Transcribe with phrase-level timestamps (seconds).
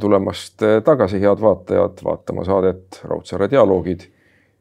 [0.00, 4.00] tulemast tagasi, head vaatajad, vaatama saadet Raudsaare dialoogid.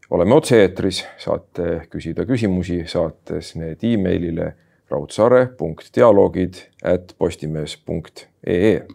[0.09, 4.53] oleme otse-eetris, saate küsida küsimusi, saates need emailile
[4.89, 8.87] raudsaare.dialoogid at postimees.ee.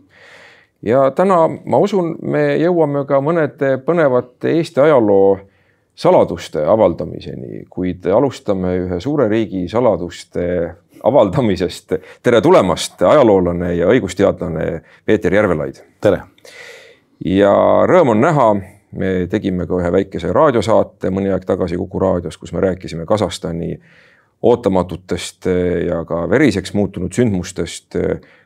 [0.83, 5.39] ja täna ma usun, me jõuame ka mõnede põnevate Eesti ajaloo
[5.95, 10.75] saladuste avaldamiseni, kuid alustame ühe suure riigi saladuste
[11.05, 11.93] avaldamisest.
[12.23, 15.83] tere tulemast, ajaloolane ja õigusteadlane Peeter Järvelaid.
[16.01, 16.23] tere.
[17.25, 17.53] ja
[17.89, 18.49] rõõm on näha,
[18.93, 23.79] me tegime ka ühe väikese raadiosaate mõni aeg tagasi Kuku raadios, kus me rääkisime Kasahstani
[24.43, 25.49] ootamatutest
[25.89, 27.97] ja ka veriseks muutunud sündmustest,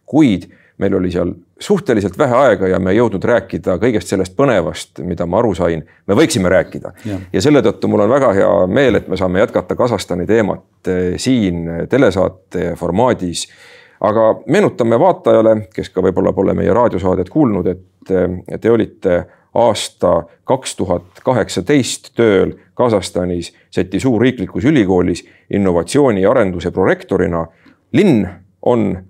[0.07, 0.47] kuid
[0.79, 5.27] meil oli seal suhteliselt vähe aega ja me ei jõudnud rääkida kõigest sellest põnevast, mida
[5.27, 6.93] ma aru sain, me võiksime rääkida.
[7.33, 11.17] ja selle tõttu mul on väga hea meel, et me saame jätkata Kasahstani teemat eh,
[11.17, 13.49] siin telesaate formaadis.
[14.01, 20.23] aga meenutame vaatajale, kes ka võib-olla pole meie raadiosaadet kuulnud, et eh, te olite aasta
[20.45, 27.47] kaks tuhat kaheksateist tööl Kasahstanis Seti suurriiklikus ülikoolis innovatsiooni ja arenduse prorektorina.
[27.93, 28.29] linn
[28.63, 29.08] on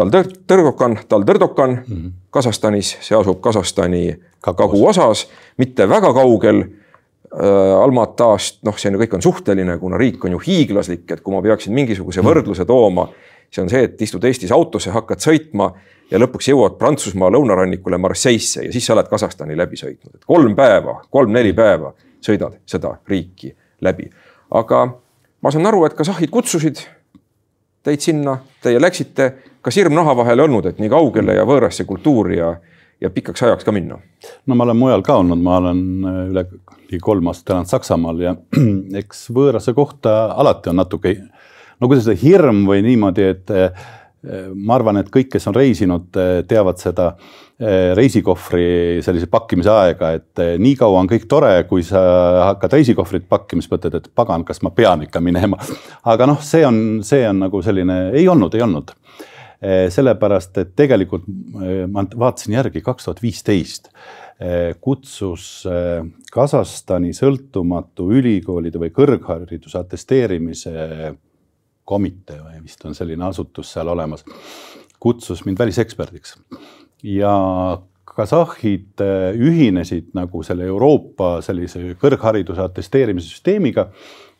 [0.00, 2.12] Taltõrdokan, Taltõrdokan mm -hmm.
[2.30, 5.26] Kasahstanis, see asub Kasahstani kaguosas,
[5.58, 10.40] mitte väga kaugel äh, Almatast, noh, see on kõik on suhteline, kuna riik on ju
[10.46, 12.28] hiiglaslik, et kui ma peaksin mingisuguse mhm.
[12.28, 13.08] võrdluse tooma,
[13.50, 15.72] see on see, et istud Eestis autosse, hakkad sõitma
[16.10, 20.56] ja lõpuks jõuad Prantsusmaa lõunarannikule Marseille'sse ja siis sa oled Kasahstani läbi sõitnud, et kolm
[20.56, 21.92] päeva, kolm-neli päeva
[22.24, 24.10] sõidad seda riiki läbi.
[24.50, 24.86] aga
[25.42, 26.82] ma saan aru, et kasahhid kutsusid
[27.84, 29.30] teid sinna, teie läksite
[29.64, 32.54] kas hirm naha vahel olnud, et nii kaugele ja võõrasse kultuuri ja,
[33.00, 34.00] ja pikaks ajaks ka minna?
[34.46, 36.46] no ma olen mujal ka olnud, ma olen äh, üle
[36.90, 38.34] ligi kolm aastat elanud Saksamaal ja
[39.02, 41.16] eks võõrasse kohta alati on natuke,
[41.80, 43.88] no kuidas öelda, hirm või niimoodi, et äh,
[44.54, 47.14] ma arvan, et kõik, kes on reisinud, äh, teavad seda
[47.60, 52.00] reisikohvri sellise pakkimise aega, et nii kaua on kõik tore, kui sa
[52.46, 55.58] hakkad reisikohvrit pakkima, siis mõtled, et pagan, kas ma pean ikka minema.
[56.08, 58.94] aga noh, see on, see on nagu selline, ei olnud, ei olnud
[59.60, 61.26] Eh, sellepärast et tegelikult
[61.60, 63.90] eh, ma vaatasin järgi kaks tuhat viisteist
[64.40, 65.66] eh, kutsus
[66.32, 70.72] Kasahstani sõltumatu ülikoolide või kõrghariduse atesteerimise
[71.90, 74.24] komitee või vist on selline asutus seal olemas,
[75.02, 76.38] kutsus mind väliseksperdiks
[77.06, 77.34] ja
[78.10, 79.00] kasahhid
[79.38, 83.90] ühinesid nagu selle Euroopa sellise kõrghariduse atesteerimise süsteemiga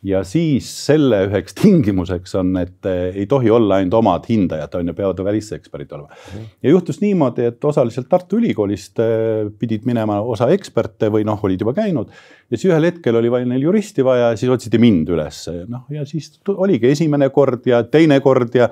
[0.06, 4.90] ja siis selle üheks tingimuseks on, et eh, ei tohi olla ainult omad hindajad, on
[4.90, 6.08] ju, peavad väliseksperdid olema.
[6.08, 6.46] -hmm.
[6.62, 11.60] ja juhtus niimoodi, et osaliselt Tartu Ülikoolist eh, pidid minema osa eksperte või noh, olid
[11.60, 12.08] juba käinud
[12.50, 15.86] ja siis ühel hetkel oli vaja neil juristi vaja ja siis otsiti mind üles, noh
[15.94, 18.68] ja siis oligi esimene kord ja teine kord ja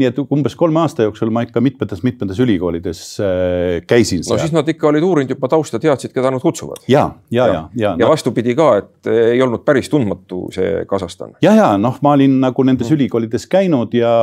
[0.00, 4.22] nii et umbes kolme aasta jooksul ma ikka mitmetes-mitmetes ülikoolides äh, käisin.
[4.30, 6.84] no siis nad ikka olid uurinud juba tausta, teadsid, keda nad kutsuvad.
[6.88, 7.94] ja, ja, ja, ja, ja.
[8.00, 11.36] ja vastupidi ka, et ei olnud päris tundmatu see Kasahstan.
[11.42, 12.96] ja, ja noh, ma olin nagu nendes mm.
[12.96, 14.14] ülikoolides käinud ja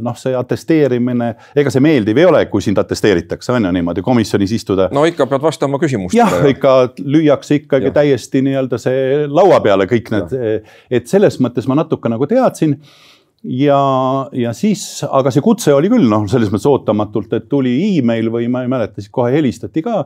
[0.00, 4.56] noh, see atesteerimine, ega see meeldiv ei ole, kui sind atesteeritakse, on ju niimoodi komisjonis
[4.56, 4.88] istuda.
[4.96, 6.24] no ikka pead vastama küsimustele.
[6.24, 7.96] jah ja., ikka lüüakse ikkagi ja.
[8.00, 10.38] täiesti nii-öelda see laua peale kõik need,
[10.90, 12.78] et selles mõttes ma natuke nagu teadsin
[13.46, 13.80] ja,
[14.32, 18.50] ja siis, aga see kutse oli küll noh, selles mõttes ootamatult, et tuli email või
[18.52, 20.04] ma ei mäleta, siis kohe helistati ka.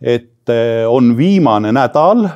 [0.00, 2.26] et eh, on viimane nädal,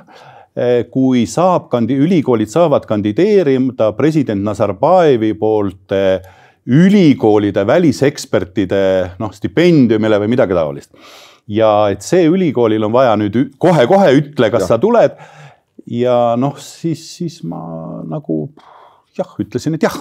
[0.56, 6.21] eh, kui saab kandi-, ülikoolid saavad kandideerida president Nazarbajevi poolt eh,
[6.67, 8.84] ülikoolide välisekspertide
[9.19, 10.95] noh, stipendiumile või midagi taolist
[11.50, 14.75] ja et see ülikoolil on vaja nüüd kohe-kohe ütle, kas ja.
[14.75, 15.19] sa tuled.
[15.91, 17.61] ja noh, siis, siis ma
[18.06, 18.44] nagu
[19.19, 19.99] jah, ütlesin, et jah.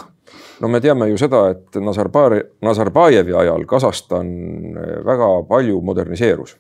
[0.61, 4.33] no me teame ju seda, et Nazarbajevi, Nazarbajevi ajal Kasahstan
[5.05, 6.57] väga palju moderniseerus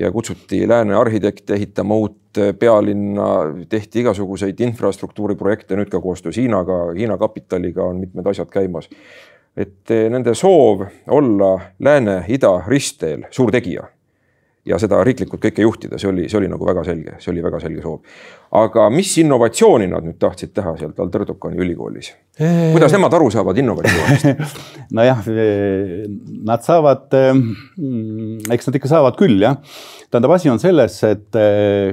[0.00, 3.26] ja kutsuti lääne arhitekte ehitama uut pealinna,
[3.68, 8.88] tehti igasuguseid infrastruktuuriprojekte, nüüd ka koostöös Hiinaga, Hiina kapitaliga on mitmed asjad käimas.
[9.56, 13.88] et nende soov olla lääne-ida ristteel suur tegija
[14.68, 17.60] ja seda riiklikult kõike juhtida, see oli, see oli nagu väga selge, see oli väga
[17.62, 18.00] selge soov.
[18.60, 22.12] aga mis innovatsiooni nad nüüd tahtsid teha seal Taltõrdokani ülikoolis?
[22.36, 24.60] kuidas nemad aru saavad innovatsioonist
[24.98, 25.22] nojah,
[26.50, 27.16] nad saavad,
[28.52, 29.56] eks nad ikka saavad küll jah.
[30.10, 31.40] tähendab, asi on selles, et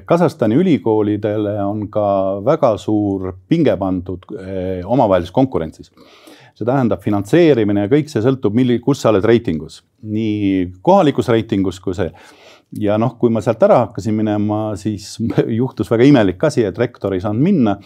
[0.06, 2.08] Kasahstani ülikoolidele on ka
[2.46, 4.28] väga suur pinge pandud
[4.84, 5.94] omavahelises konkurentsis
[6.58, 11.78] see tähendab finantseerimine ja kõik see sõltub, milli-, kus sa oled reitingus, nii kohalikus reitingus
[11.84, 12.10] kui see
[12.76, 15.16] ja noh, kui ma sealt ära hakkasin minema, siis
[15.60, 17.78] juhtus väga imelik asi, et rektor ei saanud minna.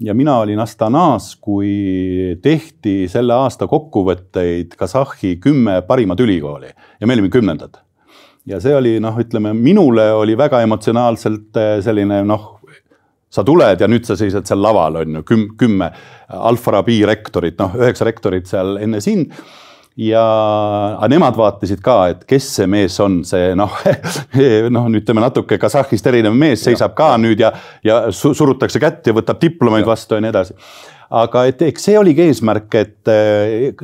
[0.00, 6.70] ja mina olin Astanas, kui tehti selle aasta kokkuvõtteid Kasahhi kümme parimat ülikooli.
[7.00, 7.76] Ja me olime kümnendad.
[8.46, 12.60] Ja see oli noh, ütleme minule oli väga emotsionaalselt selline noh
[13.30, 15.90] sa tuled ja nüüd sa seisad seal laval on ju küm, kümme
[16.28, 19.36] Alfa-Rabi rektorit, noh üheksa rektorit seal enne sind
[20.00, 23.74] ja nemad vaatasid ka, et kes see mees on, see noh
[24.76, 26.96] noh, ütleme natuke Kasahhist erinev mees seisab ja.
[27.02, 27.52] ka nüüd ja,
[27.84, 29.90] ja surutakse kätt ja võtab diplomeid ja.
[29.92, 30.56] vastu ja nii edasi.
[31.20, 33.12] aga et eks see oligi eesmärk, et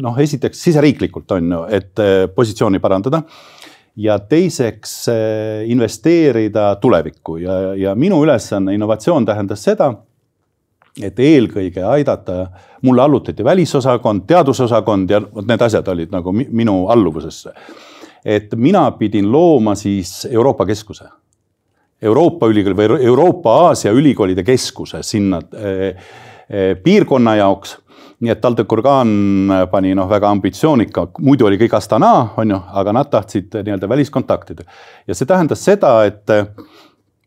[0.01, 2.05] noh, esiteks siseriiklikult on ju, et
[2.35, 3.23] positsiooni parandada
[4.01, 4.99] ja teiseks
[5.69, 9.93] investeerida tulevikku ja, ja minu ülesanne, innovatsioon tähendas seda,
[11.03, 12.47] et eelkõige aidata,
[12.83, 17.53] mulle allutati välisosakond, teadusosakond ja vot need asjad olid nagu minu alluvusesse.
[18.25, 21.05] et mina pidin looma siis Euroopa keskuse.
[22.03, 25.97] Euroopa ülikooli või Euroopa-Aasia ülikoolide keskuse sinna eh,
[26.51, 27.77] eh, piirkonna jaoks
[28.21, 29.11] nii et TalTech-Organ
[29.71, 34.65] pani noh, väga ambitsioonika, muidu oli kõik Astana, on ju, aga nad tahtsid nii-öelda väliskontaktide
[35.07, 36.33] ja see tähendas seda, et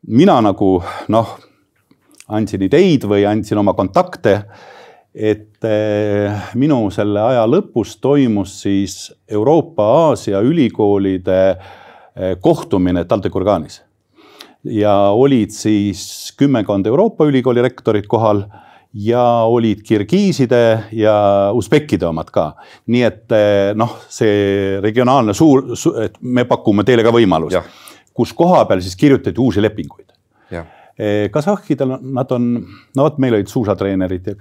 [0.08, 0.80] mina nagu
[1.14, 1.36] noh,
[2.30, 4.44] andsin ideid või andsin oma kontakte.
[5.14, 13.82] et eh, minu selle aja lõpus toimus siis Euroopa-Aasia ülikoolide eh, kohtumine TalTech-Organis
[14.64, 18.44] ja olid siis kümmekond Euroopa ülikooli rektorit kohal
[18.94, 21.16] ja olid kirgiiside ja
[21.54, 22.54] usbekkide omad ka.
[22.86, 27.82] nii et eh, noh, see regionaalne suur su,, et me pakume teile ka võimalust,
[28.14, 30.14] kus koha peal siis kirjutati uusi lepinguid.
[31.00, 32.52] Eh, kasahhidel, nad on,
[32.96, 34.34] no vot, meil olid suusatreenerid ja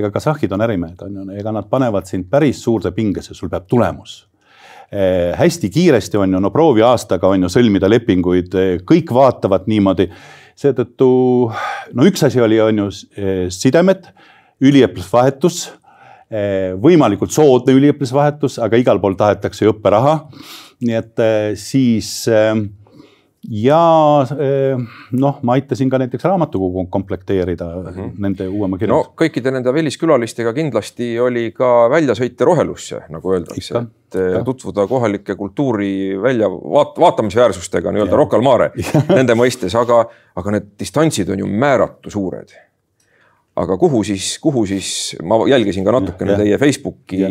[0.00, 3.68] ega kasahhid on ärimehed, on ju, ega nad panevad sind päris suurde pingesse, sul peab
[3.70, 4.16] tulemus.
[4.90, 8.58] Eh, hästi kiiresti on ju, no proovi aastaga on ju sõlmida lepinguid,
[8.88, 10.08] kõik vaatavad niimoodi.
[10.58, 11.12] Seetõttu
[11.94, 14.10] no üks asi oli, on ju eh, sidemed,
[14.62, 15.62] üliõpilasvahetus,
[16.34, 20.18] eh, võimalikult soodne üliõpilasvahetus, aga igal pool tahetakse ju õpperaha.
[20.82, 22.26] nii et eh, siis
[23.50, 23.80] ja
[25.10, 28.10] noh, ma aitasin ka näiteks raamatukogu komplekteerida mm -hmm.
[28.18, 28.94] nende uuema kirja.
[28.94, 34.44] no kõikide nende väliskülalistega kindlasti oli ka väljasõite rohelusse, nagu öeldakse, et ja.
[34.44, 38.70] tutvuda kohalike kultuuri välja vaat, vaatamisväärsustega nii-öelda Rocca al Mare
[39.08, 40.04] nende mõistes, aga,
[40.36, 42.54] aga need distantsid on ju määratu suured
[43.56, 44.88] aga kuhu siis, kuhu siis,
[45.28, 47.28] ma jälgisin ka natukene teie Facebooki ja.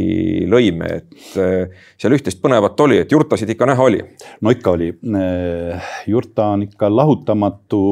[0.52, 4.02] lõime, et äh, seal üht-teist põnevat oli, et jurtasid ikka näha oli.
[4.42, 7.86] no ikka oli, äh, jurta on ikka lahutamatu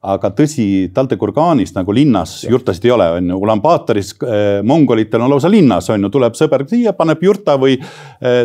[0.00, 0.64] aga tõsi,
[0.96, 2.50] TalTech-Organis nagu linnas ja.
[2.54, 6.64] jurtasid ei ole, on ju, Ulaanbaataris äh, mongolitel on lausa linnas, on ju, tuleb sõber
[6.66, 7.76] siia, paneb jurta või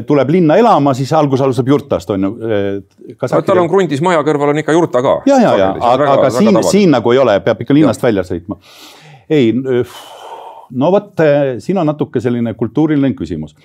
[0.06, 2.36] tuleb linna elama, siis algus alustab jurtast, on ju
[3.18, 5.16] tal on krundis maja kõrval on ikka jurta ka.
[5.32, 8.12] ja, ja, ja, aga, aga siin, siin nagu ei ole, peab ikka linnast ja.
[8.12, 8.60] välja sõitma
[9.30, 9.52] ei,
[10.76, 11.14] no vot,
[11.64, 13.56] siin on natuke selline kultuuriline küsimus.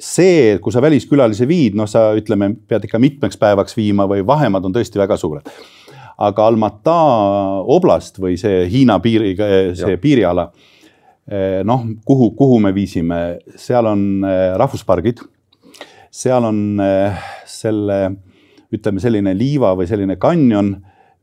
[0.00, 4.64] see, kui sa väliskülalisi viid, noh, sa ütleme, pead ikka mitmeks päevaks viima või vahemaad
[4.64, 5.48] on tõesti väga suured.
[6.20, 6.94] aga Almata
[7.64, 9.46] oblast või see Hiina piiriga,
[9.76, 10.00] see ja.
[10.00, 10.50] piiriala,
[11.64, 14.24] noh, kuhu, kuhu me viisime, seal on
[14.60, 15.22] rahvuspargid,
[16.10, 16.80] seal on
[17.48, 17.98] selle,
[18.72, 20.74] ütleme selline liiva või selline kanjon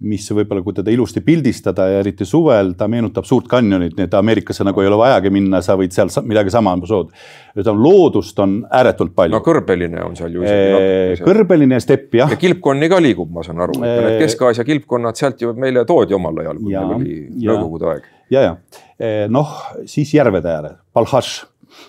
[0.05, 4.15] mis võib-olla, kui teda ilusti pildistada ja eriti suvel, ta meenutab suurt kanjonit, nii et
[4.17, 7.09] Ameerikasse nagu ei ole vajagi minna, sa võid seal midagi sama sood.
[7.57, 9.33] ütleme loodust on ääretult palju.
[9.33, 11.23] no kõrbeline on seal ju isegi.
[11.25, 12.29] kõrbeline ja stepp jah.
[12.29, 16.43] ja kilpkonni ka liigub, ma saan aru, need Kesk-Aasia kilpkonnad sealt ju meile toodi omal
[16.45, 18.05] ajal, kui meil oli nõukogude aeg.
[18.37, 19.57] ja, ja noh,
[19.89, 21.39] siis järvede ääre, Balhaš,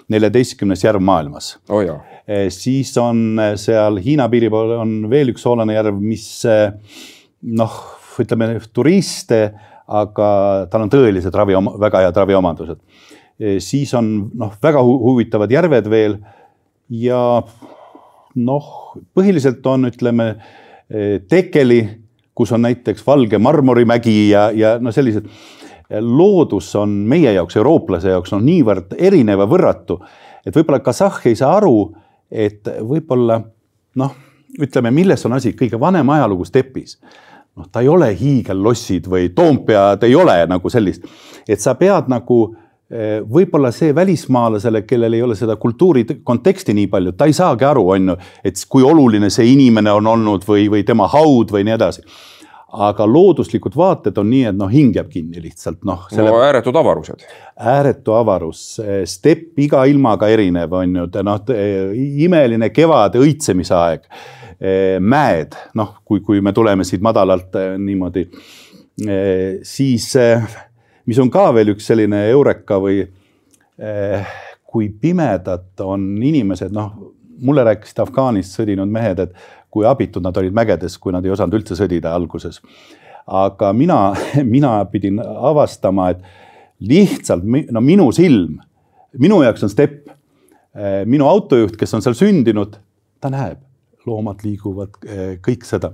[0.08, 2.00] neljateistkümnes järv maailmas oh.
[2.52, 6.24] siis on seal Hiina piiri pool on veel üks soolane järv, mis
[7.52, 7.78] noh
[8.24, 9.42] ütleme turiste,
[9.88, 10.28] aga
[10.70, 12.80] tal on tõelised ravi, väga head raviomadused.
[13.62, 16.18] siis on noh, väga huvitavad järved veel
[16.90, 17.42] ja
[18.34, 18.72] noh,
[19.14, 20.34] põhiliselt on, ütleme
[21.28, 21.82] Tekeli,
[22.34, 25.26] kus on näiteks valge marmorimägi ja, ja no sellised
[26.00, 29.98] loodus on meie jaoks, eurooplase jaoks on niivõrd erinev ja võrratu,
[30.46, 31.90] et võib-olla Kasahh ei saa aru,
[32.30, 33.40] et võib-olla
[34.00, 34.14] noh,
[34.60, 36.98] ütleme, milles on asi, kõige vanem ajalugu stepis
[37.58, 41.04] noh, ta ei ole hiigellossid või Toompead ei ole nagu sellist,
[41.48, 42.38] et sa pead nagu
[42.90, 47.68] eh, võib-olla see välismaalasele, kellel ei ole seda kultuuri konteksti nii palju, ta ei saagi
[47.68, 51.66] aru, on ju, et kui oluline see inimene on olnud või, või tema haud või
[51.68, 52.08] nii edasi
[52.68, 56.02] aga looduslikud vaated on nii, et noh, hing jääb kinni lihtsalt noh.
[56.12, 56.28] Selle...
[56.28, 57.22] no ääretud avarused.
[57.56, 58.64] ääretu avarus,
[59.08, 61.54] stepp iga ilmaga erinev on ju, noh
[62.28, 68.24] imeline kevad, õitsemise aeg Eh, mäed, noh, kui, kui me tuleme siit madalalt eh, niimoodi,
[69.06, 70.10] eh, siis
[71.06, 73.04] mis on ka veel üks selline eureka või
[74.68, 76.90] kui pimedad on inimesed, noh,
[77.38, 79.36] mulle rääkisid Afgaanist sõdinud mehed, et
[79.70, 82.58] kui abitud nad olid mägedes, kui nad ei osanud üldse sõdida alguses.
[83.26, 84.16] aga mina,
[84.56, 86.26] mina pidin avastama, et
[86.80, 88.58] lihtsalt no minu silm,
[89.14, 90.10] minu jaoks on stepp.
[91.06, 92.76] minu autojuht, kes on seal sündinud,
[93.20, 93.62] ta näeb,
[94.08, 94.98] loomad liiguvad,
[95.44, 95.92] kõik seda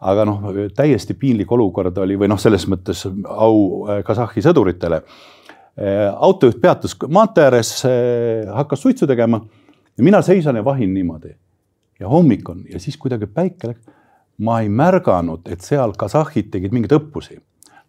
[0.00, 0.44] aga noh,
[0.76, 5.02] täiesti piinlik olukord oli või noh, selles mõttes au Kasahhi sõduritele.
[6.16, 7.82] autojuht peatus maantee ääres,
[8.52, 9.40] hakkas suitsu tegema
[9.96, 11.36] ja mina seisan ja vahin niimoodi.
[12.00, 13.80] ja hommik on ja siis kuidagi päike läks.
[14.38, 17.38] ma ei märganud, et seal kasahhid tegid mingeid õppusi.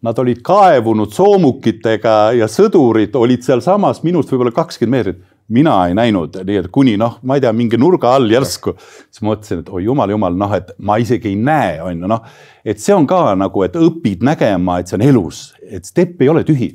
[0.02, 6.36] Nad olid kaevunud soomukitega ja sõdurid olid sealsamas minust võib-olla kakskümmend meetrit mina ei näinud,
[6.48, 8.74] nii et kuni noh, ma ei tea, mingi nurga all järsku,
[9.08, 12.26] siis mõtlesin, et oi jumal, jumal, noh, et ma isegi ei näe, on ju, noh.
[12.68, 16.32] et see on ka nagu, et õpid nägema, et see on elus, et stepp ei
[16.34, 16.74] ole tühi.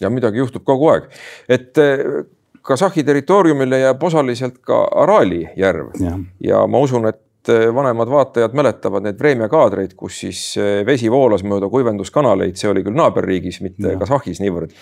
[0.00, 1.10] ja midagi juhtub kogu aeg,
[1.48, 2.22] et eh,
[2.64, 8.54] Kasahhi territooriumile jääb osaliselt ka Araali järv ja, ja ma usun, et eh, vanemad vaatajad
[8.56, 13.60] mäletavad neid Vremja kaadreid, kus siis eh, vesi voolas mööda kuivenduskanaleid, see oli küll naaberriigis,
[13.66, 13.98] mitte ja.
[14.00, 14.72] Kasahhis niivõrd.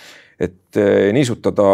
[0.42, 0.78] et
[1.14, 1.64] niisutada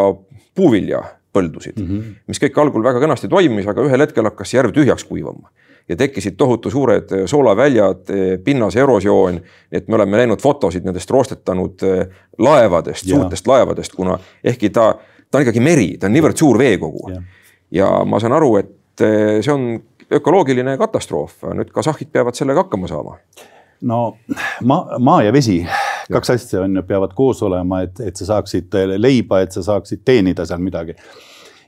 [0.58, 2.18] puuviljapõldusid mm, -hmm.
[2.26, 5.50] mis kõik algul väga kenasti toimis, aga ühel hetkel hakkas järv tühjaks kuivama
[5.88, 9.40] ja tekkisid tohutu suured eh, soolaväljad, eh, pinnase erosioon.
[9.72, 12.06] et me oleme näinud fotosid nendest roostetanud eh,
[12.38, 14.94] laevadest, suurtest laevadest, kuna ehkki ta,
[15.30, 17.10] ta on ikkagi meri, ta on niivõrd suur veekogu.
[17.70, 19.68] ja ma saan aru, et see on
[20.12, 23.18] ökoloogiline katastroof, nüüd kasahhid peavad sellega hakkama saama.
[23.80, 24.16] no
[24.64, 25.62] maa, maa ja vesi
[26.12, 30.04] kaks asja on ju, peavad koos olema, et, et sa saaksid leiba, et sa saaksid
[30.04, 30.96] teenida seal midagi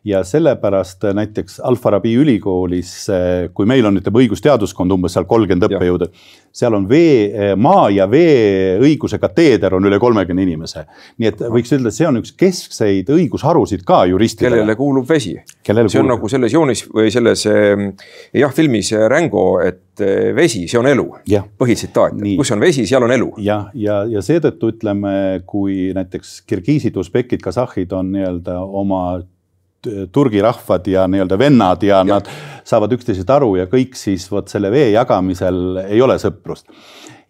[0.04, 2.92] ja sellepärast näiteks Al-Farabi ülikoolis,
[3.54, 6.08] kui meil on, ütleme õigusteaduskond umbes seal kolmkümmend õppejõudu,
[6.56, 10.86] seal on vee, maa ja vee õiguse kateeder on üle kolmekümne inimese.
[11.20, 14.56] nii et võiks öelda, see on üks keskseid õigusharusid ka juristidele.
[14.56, 15.36] kellele kuulub vesi.
[15.36, 16.10] see on kuulub?
[16.14, 17.90] nagu selles joonis või selles ehm,
[18.32, 20.00] jah, filmis Rängo, et
[20.34, 21.04] vesi, see on elu.
[21.60, 23.34] põhitsitaat, kus on vesi, seal on elu.
[23.36, 29.20] jah, ja, ja, ja seetõttu ütleme, kui näiteks kirgiisid, usbekid, kasahhid on nii-öelda oma
[30.12, 32.26] Turgi rahvad ja nii-öelda vennad ja, ja nad
[32.68, 36.66] saavad üksteisest aru ja kõik siis vot selle vee jagamisel ei ole sõprust.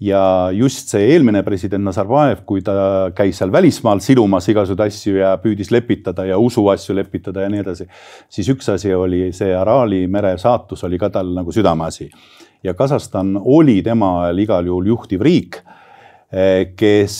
[0.01, 5.35] ja just see eelmine president Nazarbajev, kui ta käis seal välismaal silumas igasuguseid asju ja
[5.43, 7.87] püüdis lepitada ja usuasju lepitada ja nii edasi,
[8.29, 12.11] siis üks asi oli see Araali mere saatus oli ka tal nagu südameasi.
[12.63, 15.63] ja Kasahstan oli tema ajal igal juhul juhtiv riik
[16.31, 17.15] kes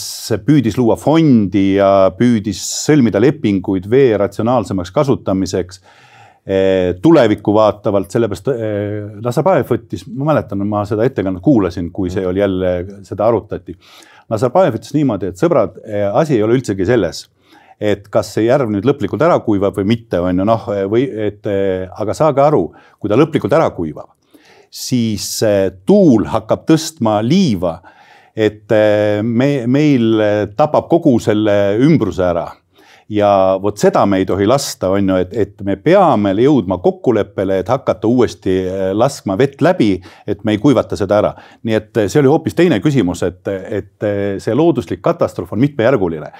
[0.45, 5.81] püüdis luua fondi ja püüdis sõlmida lepinguid vee ratsionaalsemaks kasutamiseks
[6.47, 12.23] eh, tulevikku vaatavalt, sellepärast eh, Nazarbajev võttis, ma mäletan, ma seda ettekannet kuulasin, kui see
[12.27, 12.73] oli jälle,
[13.07, 13.75] seda arutati.
[14.31, 15.75] Nazarbajev ütles niimoodi, et sõbrad,
[16.15, 17.25] asi ei ole üldsegi selles,
[17.83, 21.49] et kas see järv nüüd lõplikult ära kuivab või mitte, on ju noh, või et
[21.51, 24.13] aga saage aru, kui ta lõplikult ära kuivab,
[24.71, 25.41] siis
[25.83, 27.81] tuul hakkab tõstma liiva
[28.35, 30.23] et eh, me, meil
[30.55, 32.47] tapab kogu selle ümbruse ära
[33.11, 37.59] ja vot seda me ei tohi lasta, on ju, et, et me peame jõudma kokkuleppele,
[37.61, 39.93] et hakata uuesti eh, laskma vett läbi,
[40.27, 41.33] et me ei kuivata seda ära.
[41.67, 43.41] nii et eh, see oli hoopis teine küsimus, et,
[43.81, 44.11] et
[44.41, 46.31] see looduslik katastroof on mitmejärguline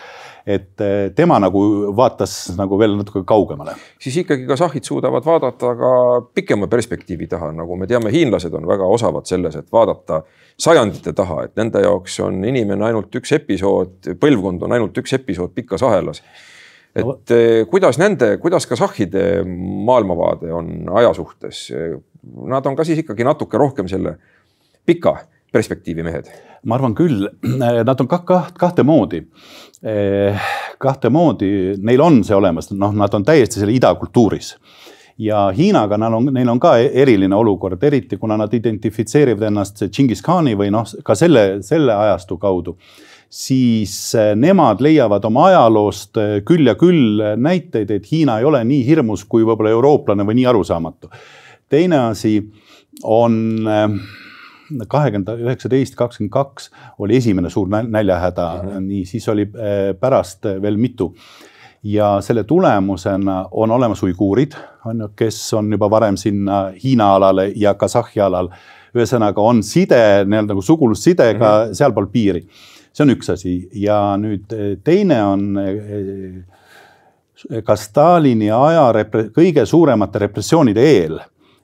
[0.47, 0.83] et
[1.15, 1.61] tema nagu
[1.95, 3.75] vaatas nagu veel natuke kaugemale.
[4.01, 5.91] siis ikkagi kasahhid suudavad vaadata ka
[6.33, 10.23] pikema perspektiivi taha, nagu me teame, hiinlased on väga osavad selles, et vaadata
[10.61, 15.53] sajandite taha, et nende jaoks on inimene ainult üks episood, põlvkond on ainult üks episood
[15.57, 16.23] pikas ahelas.
[16.95, 17.31] et.
[17.31, 19.43] Eh, kuidas nende, kuidas kasahhide
[19.85, 21.69] maailmavaade on aja suhtes?
[22.21, 24.17] Nad on ka siis ikkagi natuke rohkem selle
[24.85, 25.15] pika
[25.51, 26.31] perspektiivi mehed?
[26.65, 27.25] ma arvan küll,
[27.87, 29.23] nad on kah kaht, kahte moodi.
[29.81, 30.49] Eh,
[30.81, 34.55] kahte moodi, neil on see olemas, noh, nad on täiesti selle idakultuuris
[35.21, 40.53] ja Hiinaga neil on, neil on ka eriline olukord, eriti kuna nad identifitseerivad ennast Džingis-Khani
[40.57, 42.77] või noh, ka selle, selle ajastu kaudu
[43.31, 48.85] siis eh, nemad leiavad oma ajaloost küll ja küll näiteid, et Hiina ei ole nii
[48.85, 51.09] hirmus kui võib-olla eurooplane või nii arusaamatu.
[51.69, 52.37] teine asi
[53.03, 54.01] on eh,
[54.87, 58.89] kahekümne üheksateist, kakskümmend kaks oli esimene suur näljahäda mm, -hmm.
[58.89, 59.47] nii siis oli
[59.99, 61.13] pärast veel mitu
[61.83, 64.51] ja selle tulemusena on olemas uiguurid,
[64.85, 68.49] on ju, kes on juba varem sinna Hiina alale ja Kasahhi alal.
[68.91, 71.73] ühesõnaga on side nii-öelda nagu sugulusside ka mm -hmm.
[71.73, 72.47] sealpool piiri.
[72.93, 76.43] see on üks asi ja nüüd eh, teine on eh,
[77.63, 81.19] ka Stalini aja repre-, kõige suuremate repressioonide eel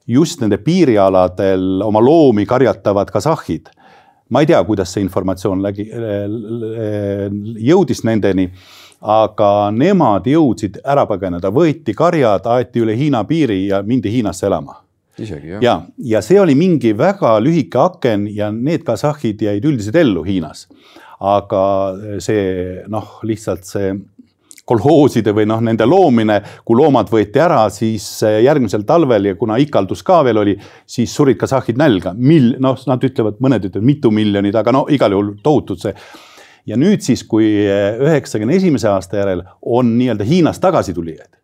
[0.08, 3.68] just nende piirialadel oma loomi karjatavad kasahhid.
[4.30, 5.86] ma ei tea, kuidas see informatsioon lägi,
[7.64, 8.50] jõudis nendeni
[9.00, 14.82] aga nemad jõudsid ära põgeneda, võeti karjad, aeti üle Hiina piiri ja mindi Hiinasse elama
[15.22, 15.62] isegi jah.
[15.62, 20.66] ja, ja see oli mingi väga lühike aken ja need kasahhid jäid üldiselt ellu Hiinas.
[21.18, 21.62] aga
[22.22, 23.94] see noh, lihtsalt see
[24.68, 30.04] kolhooside või noh, nende loomine, kui loomad võeti ära, siis järgmisel talvel ja kuna ikaldus
[30.06, 30.56] ka veel oli,
[30.86, 35.16] siis surid kasahhid nälga, mil-, noh, nad ütlevad, mõned ütlevad mitu miljonit, aga no igal
[35.16, 35.94] juhul tohutud see.
[36.68, 41.37] ja nüüd siis, kui üheksakümne esimese aasta järel on nii-öelda Hiinast tagasitulijaid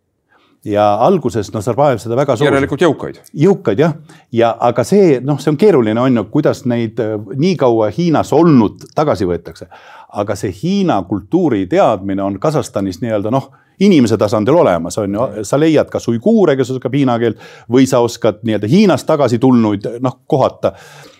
[0.65, 2.49] ja alguses Nazarbajev seda väga soovis.
[2.49, 3.21] järelikult jõukaid.
[3.45, 3.95] jõukaid jah,
[4.33, 8.33] ja aga see noh, see on keeruline on ju, kuidas neid äh, nii kaua Hiinas
[8.33, 9.69] olnud tagasi võetakse.
[10.09, 15.59] aga see Hiina kultuuri teadmine on Kasahstanis nii-öelda noh, inimese tasandil olemas on ju, sa
[15.59, 17.41] leiad kas uiguure, kes oskab hiina keelt
[17.71, 20.73] või sa oskad nii-öelda Hiinast tagasi tulnuid noh kohata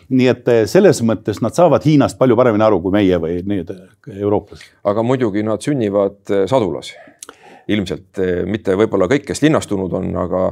[0.09, 3.71] nii et äh, selles mõttes nad saavad Hiinast palju paremini aru kui meie või need
[4.13, 4.67] eurooplased.
[4.85, 6.93] aga muidugi nad sünnivad äh, sadulas
[7.69, 10.45] ilmselt eh, mitte võib-olla kõik, kes linnastunud on, aga,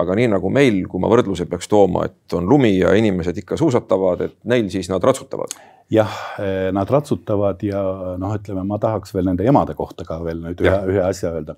[0.00, 3.58] aga nii nagu meil, kui ma võrdluse peaks tooma, et on lumi ja inimesed ikka
[3.60, 5.56] suusatavad, et neil siis nad ratsutavad.
[5.90, 7.82] jah, eh, nad ratsutavad ja
[8.18, 11.56] noh, ütleme, ma tahaks veel nende emade kohta ka veel nüüd ühe, ühe asja öelda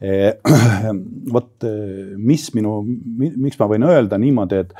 [0.00, 0.40] eh,
[1.34, 1.68] vot
[2.16, 2.80] mis minu,
[3.18, 4.74] miks ma võin öelda niimoodi, et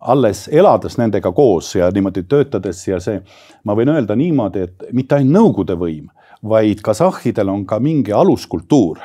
[0.00, 3.18] alles elades nendega koos ja niimoodi töötades ja see,
[3.64, 6.12] ma võin öelda niimoodi, et mitte ainult Nõukogude võim
[6.48, 9.00] vaid kasahhidel on ka mingi aluskultuur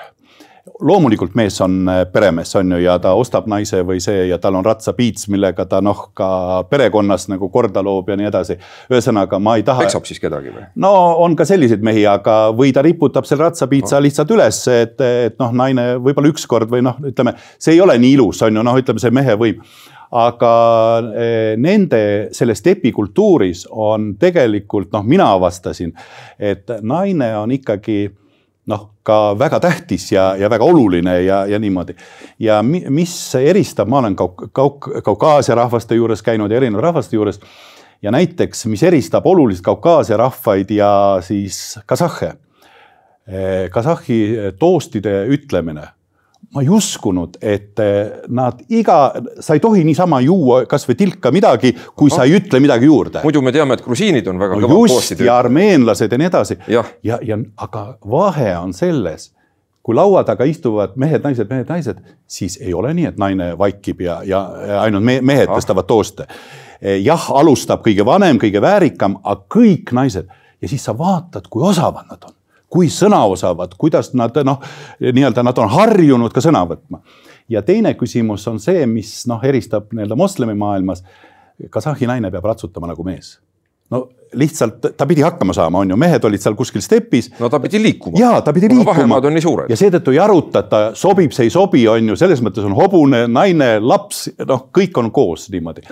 [0.80, 4.56] loomulikult mees on äh, peremees, on ju, ja ta ostab naise või see ja tal
[4.60, 6.30] on ratsapiits, millega ta noh, ka
[6.70, 8.60] perekonnas nagu korda loob ja nii edasi.
[8.92, 9.84] ühesõnaga, ma ei taha.
[9.86, 10.66] peksab siis kedagi või?
[10.80, 10.94] no
[11.26, 14.06] on ka selliseid mehi, aga, või ta riputab selle ratsapiitsa no.
[14.08, 18.16] lihtsalt üles, et, et noh, naine võib-olla ükskord või noh, ütleme, see ei ole nii
[18.20, 19.64] ilus, on ju, noh, ütleme see mehe võim
[20.12, 20.54] aga
[21.14, 25.94] eh, nende selles tepikultuuris on tegelikult noh, mina avastasin,
[26.40, 28.08] et naine on ikkagi
[28.70, 31.96] noh, ka väga tähtis ja, ja väga oluline ja, ja niimoodi.
[32.40, 37.40] ja mis eristab, ma olen Kauk-, Kauk-, Kaukaasia rahvaste juures käinud ja erinevate rahvaste juures.
[38.02, 42.34] ja näiteks, mis eristab oluliselt Kaukaasia rahvaid ja siis kasahhe.
[43.30, 45.88] Eh, kasahhi toostide ütlemine
[46.54, 48.98] ma ei uskunud, et eh, nad iga,
[49.44, 52.16] sa ei tohi niisama juua kasvõi tilka midagi, kui no.
[52.16, 53.22] sa ei ütle midagi juurde.
[53.24, 56.58] muidu me teame, et grusiinid on väga no kõvad just, ja armeenlased ja nii edasi.
[56.74, 59.30] ja, ja, ja, aga vahe on selles,
[59.86, 64.02] kui laua taga istuvad mehed, naised, mehed, naised, siis ei ole nii, et naine vaikib
[64.08, 64.42] ja, ja
[64.82, 65.56] ainult me, mehed ah.
[65.58, 66.26] tõstavad tooste.
[66.80, 70.30] Jah, alustab kõige vanem, kõige väärikam, aga kõik naised
[70.62, 72.39] ja siis sa vaatad, kui osavad nad on
[72.70, 74.62] kui sõnaosavad, kuidas nad noh,
[75.02, 77.02] nii-öelda nad on harjunud ka sõna võtma.
[77.50, 81.04] ja teine küsimus on see, mis noh, eristab nii-öelda moslemi maailmas.
[81.70, 83.40] Kasahhi naine peab ratsutama nagu mees
[83.90, 87.32] no lihtsalt ta pidi hakkama saama, on ju, mehed olid seal kuskil stepis.
[87.40, 88.20] no ta pidi liikuma.
[88.20, 88.92] ja ta pidi liikuma.
[88.92, 89.72] vahemaad on nii suured.
[89.72, 93.72] ja seetõttu ei arutata, sobib, see ei sobi, on ju, selles mõttes on hobune, naine,
[93.82, 95.88] laps, noh, kõik on koos niimoodi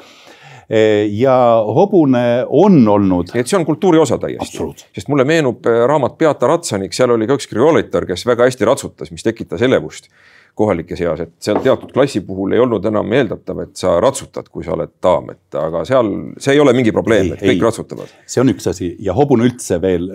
[1.10, 3.30] ja hobune on olnud.
[3.36, 4.60] et see on kultuuri osa täiesti.
[4.96, 8.68] sest mulle meenub eh, raamat Beata ratsanik, seal oli ka üks kriolitar, kes väga hästi
[8.68, 10.12] ratsutas, mis tekitas elevust
[10.58, 14.66] kohalike seas, et seal teatud klassi puhul ei olnud enam eeldatav, et sa ratsutad, kui
[14.66, 16.10] sa oled daam, et aga seal
[16.42, 17.62] see ei ole mingi probleem, et kõik ei.
[17.62, 18.16] ratsutavad.
[18.26, 20.10] see on üks asi ja hobune üldse veel,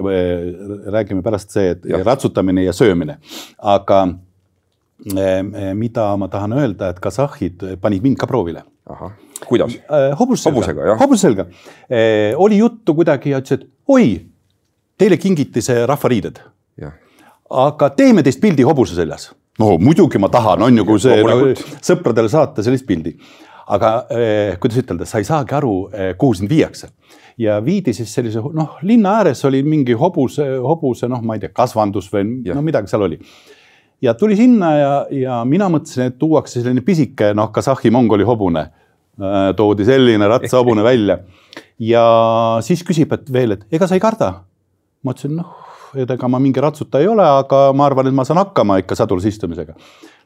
[0.91, 2.03] räägime pärast see, et ja.
[2.05, 3.21] ratsutamine ja söömine,
[3.59, 4.03] aga
[5.79, 8.67] mida ma tahan öelda, et kasahhid panid mind ka proovile.
[9.49, 9.77] Kuidas?
[9.77, 11.47] Äh, hobusselga, hobusega, hobusselga.
[11.91, 14.09] Äh, oli juttu kuidagi ja ütles, et oi,
[14.99, 16.43] teile kingiti see rahvariided.
[17.53, 19.33] aga teeme teist pildi hobuse seljas.
[19.61, 21.51] no muidugi ma tahan, on ju, kui see no,
[21.85, 23.17] sõpradele saata sellist pildi.
[23.73, 26.89] aga eh, kuidas ütelda, sa ei saagi aru eh,, kuhu sind viiakse
[27.39, 31.53] ja viidi siis sellise noh, linna ääres oli mingi hobuse, hobuse noh, ma ei tea,
[31.55, 32.57] kasvandus või ja.
[32.57, 33.21] no midagi seal oli
[34.03, 38.67] ja tuli sinna ja, ja mina mõtlesin, et tuuakse selline pisike noh, Kasahhi mongoli hobune
[39.57, 41.19] toodi selline ratsahobune välja.
[41.79, 42.05] ja
[42.65, 44.33] siis küsib, et veel, et ega sa ei karda?
[45.03, 45.57] ma ütlesin, noh,
[45.99, 49.27] ega ma mingi ratsuta ei ole, aga ma arvan, et ma saan hakkama ikka sadulas
[49.29, 49.75] istumisega.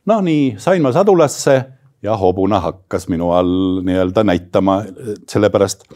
[0.06, 1.56] no nii, sain ma sadulasse
[2.02, 4.82] ja hobune hakkas minu all nii-öelda näitama,
[5.28, 5.88] sellepärast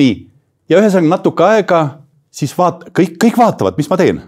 [0.00, 0.14] nii
[0.70, 1.84] ja ühesõnaga natuke aega,
[2.30, 4.22] siis vaat-, kõik, kõik vaatavad, mis ma teen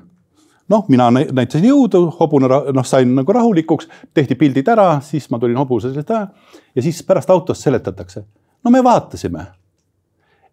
[0.71, 5.59] noh, mina näitasin jõudu, hobune noh, sain nagu rahulikuks, tehti pildid ära, siis ma tulin
[5.59, 6.29] hobuse sellest ära
[6.75, 8.25] ja siis pärast autos seletatakse.
[8.65, 9.47] no me vaatasime,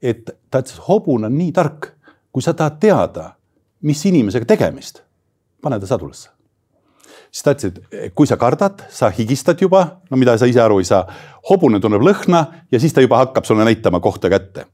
[0.01, 1.91] et ta ütles, hobune on nii tark,
[2.31, 3.31] kui sa tahad teada,
[3.81, 5.01] mis inimesega tegemist,
[5.61, 6.29] pane ta sadulasse.
[7.31, 10.79] siis ta ütles, et kui sa kardad, sa higistad juba, no mida sa ise aru
[10.79, 11.03] ei saa,
[11.49, 14.65] hobune tunneb lõhna ja siis ta juba hakkab sulle näitama kohta kätte.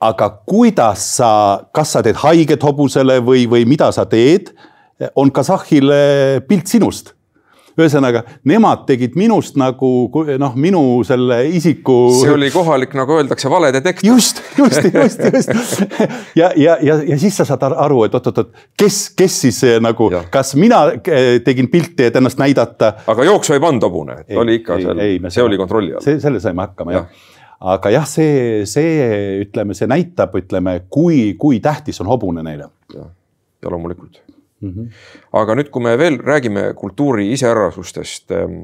[0.00, 1.30] aga kuidas sa,
[1.72, 4.54] kas sa teed haiget hobusele või, või mida sa teed
[5.16, 5.92] on Kasahhil
[6.48, 7.14] pilt sinust
[7.80, 9.90] ühesõnaga, nemad tegid minust nagu
[10.40, 11.96] noh, minu selle isiku.
[12.20, 14.06] see oli kohalik, nagu öeldakse, valedetektor.
[14.06, 15.82] just, just, just, just.
[16.38, 20.54] ja, ja, ja, ja siis sa saad aru, et oot-oot-oot, kes, kes siis nagu, kas
[20.60, 20.86] mina
[21.44, 22.94] tegin pilti, et ennast näidata.
[23.10, 26.04] aga jooksu ei pannud hobune, oli ikka ei, seal, see seda, oli kontrolli all.
[26.04, 27.28] see, selle saime hakkama jah ja
[27.60, 29.04] aga jah, see, see
[29.44, 32.70] ütleme, see näitab, ütleme, kui, kui tähtis on hobune neile.
[32.94, 33.04] ja,
[33.60, 34.22] ja loomulikult
[34.60, 34.70] mm.
[34.70, 34.88] -hmm.
[35.32, 38.56] aga nüüd, kui me veel räägime kultuuri iseärasustest, ehm,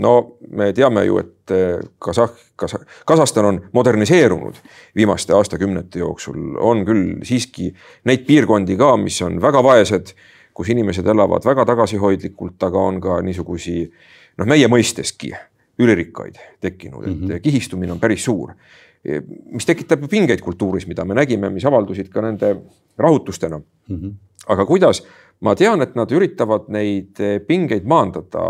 [0.00, 4.60] no me teame ju, et eh, Kasah-, Kasah-, Kasahstan on moderniseerunud
[4.96, 10.14] viimaste aastakümnete jooksul, on küll siiski neid piirkondi ka, mis on väga vaesed,
[10.54, 13.90] kus inimesed elavad väga tagasihoidlikult, aga on ka niisugusi
[14.38, 15.34] noh, meie mõisteski
[15.78, 17.40] ülirikkaid tekkinud, et mm -hmm.
[17.40, 18.54] kihistumine on päris suur.
[19.52, 22.56] mis tekitab ju pingeid kultuuris, mida me nägime, mis avaldusid ka nende
[22.98, 23.96] rahutustena mm.
[23.96, 24.12] -hmm.
[24.46, 25.06] aga kuidas,
[25.44, 28.44] ma tean, et nad üritavad neid pingeid maandada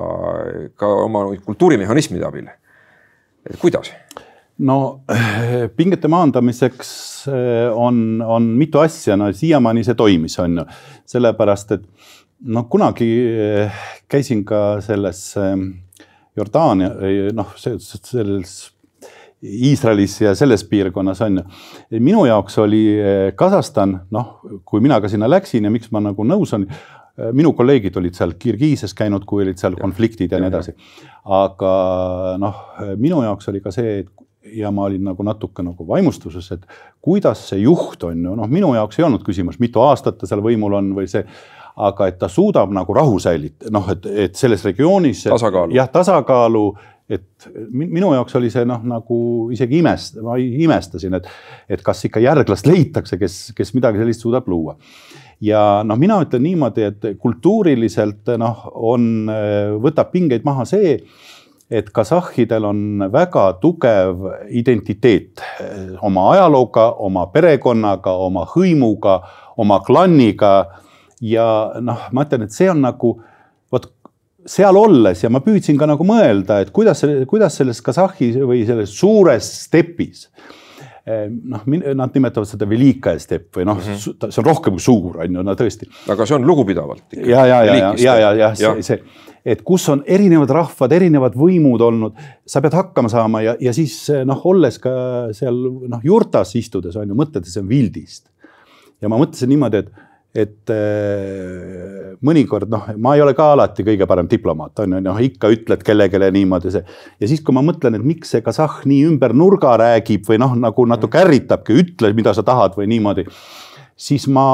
[0.78, 2.48] ka oma kultuurimehhanismide abil.
[3.44, 3.90] et kuidas?
[4.58, 5.04] no
[5.76, 6.90] pingete maandamiseks
[7.32, 10.66] eh, on, on mitu asja, no siiamaani see toimis, on ju,
[11.14, 11.88] sellepärast et
[12.54, 15.56] noh, kunagi eh, käisin ka selles eh,
[16.38, 16.90] Jordaania,
[17.34, 18.54] noh, selles
[19.44, 21.44] Iisraelis ja selles piirkonnas on ju.
[22.00, 26.24] minu jaoks oli eh, Kasahstan, noh, kui mina ka sinna läksin ja miks ma nagu
[26.24, 30.44] nõus olen, eh, minu kolleegid olid seal Kirgiisias käinud, kui olid seal konfliktid ja, ja
[30.44, 30.76] nii edasi.
[31.24, 31.72] aga
[32.40, 32.62] noh,
[32.96, 36.64] minu jaoks oli ka see, et ja ma olin nagu natuke nagu vaimustuses, et
[37.02, 40.42] kuidas see juht on ju, noh, minu jaoks ei olnud küsimus, mitu aastat ta seal
[40.44, 41.24] võimul on või see,
[41.74, 45.24] aga et ta suudab nagu rahu säilitada, noh, et, et selles regioonis.
[45.74, 46.68] jah, tasakaalu,
[47.10, 49.18] et minu jaoks oli see noh, nagu
[49.52, 51.28] isegi imest-, ma imestasin, et,
[51.68, 54.76] et kas ikka järglast leitakse, kes, kes midagi sellist suudab luua.
[55.44, 59.28] ja noh, mina ütlen niimoodi, et kultuuriliselt noh, on,
[59.84, 60.98] võtab pingeid maha see
[61.74, 62.80] et kasahhidel on
[63.12, 65.42] väga tugev identiteet
[66.04, 69.20] oma ajalooga, oma perekonnaga, oma hõimuga,
[69.56, 70.54] oma klanniga
[71.24, 71.46] ja
[71.80, 73.16] noh, ma ütlen, et see on nagu
[74.46, 78.92] seal olles ja ma püüdsin ka nagu mõelda, et kuidas, kuidas selles Kasahhi või selles
[78.96, 80.26] suures stepis
[81.06, 81.64] eh, noh,
[81.96, 84.30] nad nimetavad seda Velikaja stepp või noh mm, -hmm.
[84.30, 85.88] see on rohkem kui suur, on ju, no tõesti.
[86.12, 87.06] aga see on lugupidavalt.
[87.16, 89.00] ja, ja, ja, ja, ja, ja, ja see, see,
[89.44, 93.96] et kus on erinevad rahvad, erinevad võimud olnud, sa pead hakkama saama ja, ja siis
[94.24, 94.94] noh, olles ka
[95.36, 98.28] seal noh, jurtas istudes on ju, mõtled, et see on Vildist.
[99.00, 100.04] ja ma mõtlesin niimoodi, et
[100.34, 105.20] et äh, mõnikord noh, ma ei ole ka alati kõige parem diplomaat, on ju, noh
[105.22, 106.82] ikka ütled kellelegi niimoodi see.
[107.22, 110.56] ja siis, kui ma mõtlen, et miks see kasahh nii ümber nurga räägib või noh,
[110.58, 113.28] nagu natuke ärritabki, ütle, mida sa tahad või niimoodi.
[113.94, 114.46] siis ma,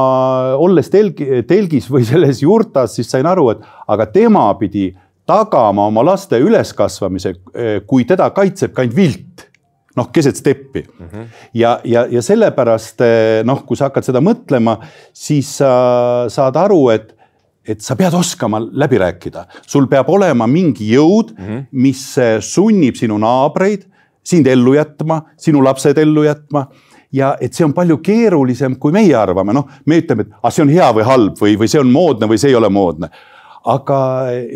[0.61, 4.91] olles telgi, telgis või selles jurtas, siis sain aru, et aga tema pidi
[5.31, 7.37] tagama oma laste üleskasvamise,
[7.87, 9.50] kui teda kaitseb ka ainult vilt
[9.97, 11.07] noh, keset steppi mm.
[11.07, 11.25] -hmm.
[11.55, 14.79] ja, ja, ja sellepärast eh, noh, kui sa hakkad seda mõtlema,
[15.13, 17.15] siis sa saad aru, et,
[17.67, 21.65] et sa pead oskama läbi rääkida, sul peab olema mingi jõud mm, -hmm.
[21.73, 23.89] mis eh, sunnib sinu naabreid
[24.23, 26.67] sind ellu jätma, sinu lapsed ellu jätma
[27.13, 30.63] ja et see on palju keerulisem, kui meie arvame, noh, me ütleme, et ah, see
[30.63, 33.11] on hea või halb või, või see on moodne või see ei ole moodne.
[33.65, 33.97] aga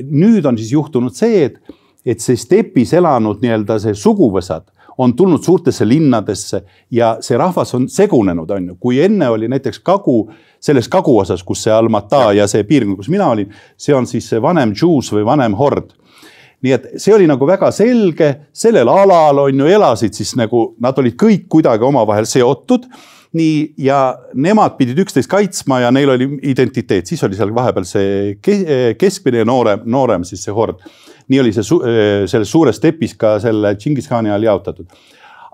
[0.09, 1.59] nüüd on siis juhtunud see, et,
[2.07, 4.65] et see stepis elanud nii-öelda see suguvõsad
[4.99, 9.83] on tulnud suurtesse linnadesse ja see rahvas on segunenud, on ju, kui enne oli näiteks
[9.85, 10.31] Kagu,
[10.61, 14.43] selles Kagu-osas, kus see Almata ja see piirkond, kus mina olin, see on siis see
[14.43, 15.93] vanem Džuus või vanem hord
[16.65, 20.97] nii et see oli nagu väga selge, sellel alal on ju elasid siis nagu nad
[21.01, 22.87] olid kõik kuidagi omavahel seotud.
[23.35, 24.01] Nii ja
[24.35, 28.37] nemad pidid üksteist kaitsma ja neil oli identiteet, siis oli seal vahepeal see
[28.99, 30.83] keskmine ja noorem, noorem siis see hord
[31.29, 34.87] nii oli see su äh, selles suures stepis ka selle Džingis-Khani ajal jaotatud.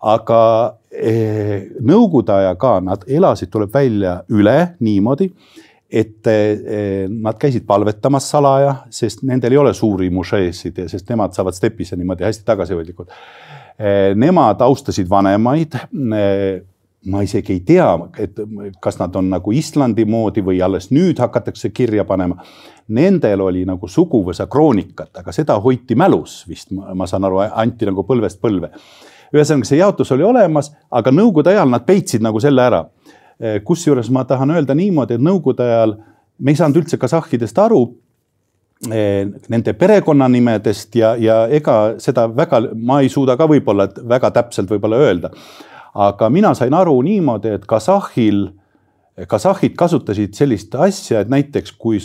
[0.01, 0.43] aga
[0.88, 5.27] eh, nõukogude aja ka nad elasid, tuleb välja üle niimoodi,
[5.93, 11.53] et eh, nad käisid palvetamas salaja, sest nendel ei ole suuri mošeesid, sest nemad saavad
[11.53, 14.16] stepis ja niimoodi hästi tagasihoidlikud eh,.
[14.16, 16.62] Nemad austasid vanemaid eh,
[17.07, 17.89] ma isegi ei tea,
[18.21, 18.37] et
[18.83, 22.37] kas nad on nagu Islandi moodi või alles nüüd hakatakse kirja panema.
[22.93, 28.05] Nendel oli nagu suguvõsa kroonikat, aga seda hoiti mälus vist, ma saan aru, anti nagu
[28.05, 28.73] põlvest põlve.
[29.33, 32.85] ühesõnaga, see jaotus oli olemas, aga nõukogude ajal nad peitsid nagu selle ära.
[33.65, 35.97] kusjuures ma tahan öelda niimoodi, et nõukogude ajal
[36.39, 37.95] me ei saanud üldse kasahhidest aru
[39.49, 44.97] nende perekonnanimedest ja, ja ega seda väga, ma ei suuda ka võib-olla väga täpselt võib-olla
[44.97, 45.31] öelda
[45.94, 48.48] aga mina sain aru niimoodi, et Kasahhil,
[49.29, 51.98] Kasahhid kasutasid sellist asja, et näiteks kui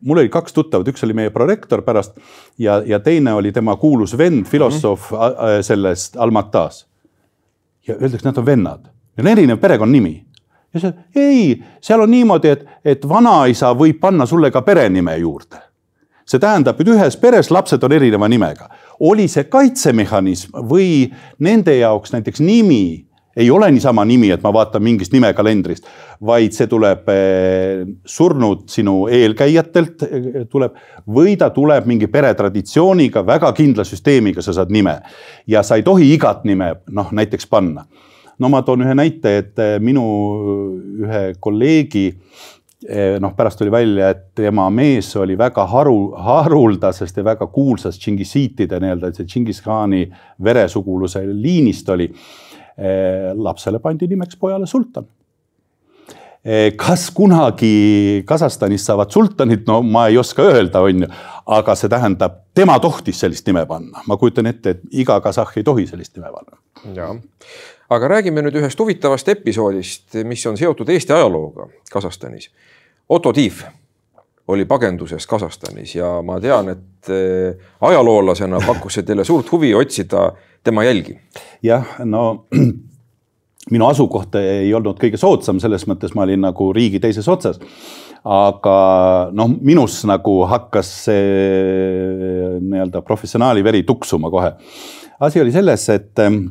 [0.00, 2.18] mul oli kaks tuttavat, üks oli meie prorektor pärast
[2.58, 5.62] ja, ja teine oli tema kuulus vend, filosoof mm -hmm.
[5.62, 6.86] sellest Almatas.
[7.88, 8.80] ja öeldakse, nad on vennad,
[9.16, 10.24] neil on erinev perekonnanimi.
[10.74, 15.56] ja see, ei, seal on niimoodi, et, et vanaisa võib panna sulle ka perenime juurde.
[16.24, 18.68] see tähendab, et ühes peres lapsed on erineva nimega.
[19.00, 21.08] Oli see kaitsemehhanism või
[21.38, 23.08] nende jaoks näiteks nimi
[23.38, 25.86] ei ole niisama nimi, et ma vaatan mingist nimekalendrist,
[26.26, 30.74] vaid see tuleb eh, surnud sinu eelkäijatelt eh, tuleb
[31.14, 34.96] või ta tuleb mingi peretraditsiooniga, väga kindla süsteemiga, sa saad nime
[35.46, 37.86] ja sa ei tohi igat nime noh, näiteks panna.
[38.38, 40.04] no ma toon ühe näite, et eh, minu
[41.06, 42.08] ühe kolleegi
[43.18, 48.78] noh, pärast tuli välja, et tema mees oli väga haru, haruldasest ja väga kuulsast Tšingisiitide
[48.82, 50.04] nii-öelda, see Tšingis-Khaani
[50.46, 52.06] veresuguluse liinist oli
[52.78, 55.06] Eh, lapsele pandi nimeks pojale sultan.
[56.48, 61.08] Eh, kas kunagi Kasahstanis saavad sultanid, no ma ei oska öelda, on ju,
[61.52, 65.66] aga see tähendab, tema tohtis sellist nime panna, ma kujutan ette, et iga kasahh ei
[65.66, 66.56] tohi sellist nime panna.
[66.96, 67.10] ja,
[67.92, 72.48] aga räägime nüüd ühest huvitavast episoodist, mis on seotud Eesti ajalooga Kasahstanis.
[73.08, 73.60] Otto Tiif
[74.48, 80.30] oli pagenduses Kasahstanis ja ma tean, et eh, ajaloolasena pakkus see teile suurt huvi otsida
[80.64, 81.20] tema jälgi.
[81.62, 82.38] jah, no
[83.70, 87.60] minu asukoht ei olnud kõige soodsam, selles mõttes ma olin nagu riigi teises otsas.
[88.28, 88.76] aga
[89.32, 94.52] noh, minus nagu hakkas see nii-öelda professionaali veri tuksuma kohe.
[95.20, 96.46] asi oli selles, et ähm,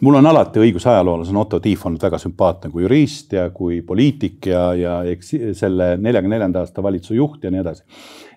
[0.00, 4.72] mul on alati õigusajaloolasena Otto Tiif olnud väga sümpaatne kui jurist ja kui poliitik ja,
[4.74, 7.84] ja eks selle neljakümne neljanda aasta valitsuse juht ja nii edasi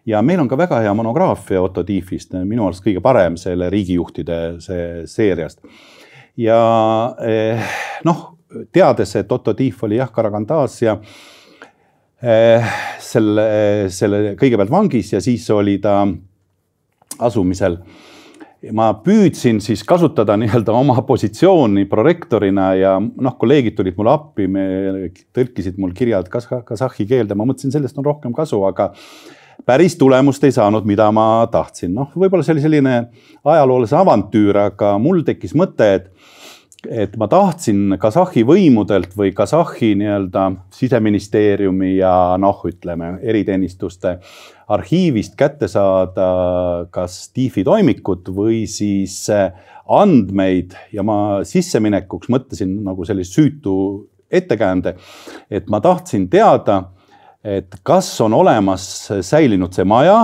[0.10, 4.40] ja meil on ka väga hea monograafia Otto Tiifist, minu arust kõige parem selle riigijuhtide
[4.64, 5.62] see seeriast.
[6.40, 6.60] Ja
[7.26, 7.72] eh,
[8.08, 8.24] noh,
[8.74, 10.96] teades, et Otto Tiif oli jah, Karagandas ja
[12.22, 13.48] eh, selle,
[13.94, 16.02] selle kõigepealt vangis ja siis oli ta
[17.20, 17.80] asumisel.
[18.76, 24.64] Ma püüdsin siis kasutada nii-öelda oma positsiooni prorektorina ja noh, kolleegid tulid mulle appi, me
[25.36, 28.92] tõlkisid mul kirjad kas-, kasahhi keelde, ma mõtlesin, sellest on rohkem kasu, aga
[29.70, 31.94] päris tulemust ei saanud, mida ma tahtsin.
[31.94, 32.96] noh, võib-olla see oli selline
[33.46, 36.12] ajaloolase avantüür, aga mul tekkis mõte, et
[36.88, 44.14] et ma tahtsin Kasahhi võimudelt või Kasahhi nii-öelda siseministeeriumi ja noh, ütleme eriteenistuste
[44.72, 46.30] arhiivist kätte saada
[46.96, 49.26] kas Tiifi toimikut või siis
[49.92, 53.76] andmeid ja ma sisseminekuks mõtlesin nagu sellist süütu
[54.32, 54.96] ettekäände,
[55.52, 56.86] et ma tahtsin teada
[57.44, 58.84] et kas on olemas
[59.22, 60.18] säilinud see maja,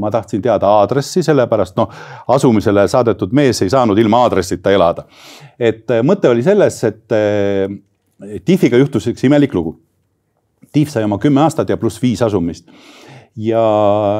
[0.00, 1.90] ma tahtsin teada aadressi, sellepärast noh,
[2.32, 5.04] asumisele saadetud mees ei saanud ilma aadressita elada.
[5.58, 7.80] et äh, mõte oli selles, et äh,
[8.44, 9.72] Tiifiga juhtus üks imelik lugu.
[10.72, 12.68] Tiif sai oma kümme aastat ja pluss viis asumist
[13.36, 13.62] ja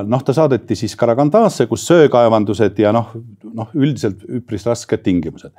[0.06, 3.12] noh, ta saadeti siis Karagandasse, kus söökaevandused ja noh,
[3.54, 5.52] noh, üldiselt üpris rasked tingimused.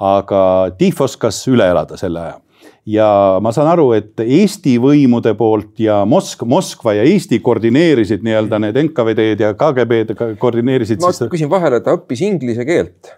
[0.00, 0.40] aga
[0.78, 2.40] Tiif oskas üle elada selle aja
[2.86, 8.58] ja ma saan aru, et Eesti võimude poolt ja Mosk-, Moskva ja Eesti koordineerisid nii-öelda
[8.62, 11.02] need NKVD-d ja KGB-d koordineerisid.
[11.02, 11.30] ma siis...
[11.32, 13.14] küsin vahele, ta õppis inglise keelt.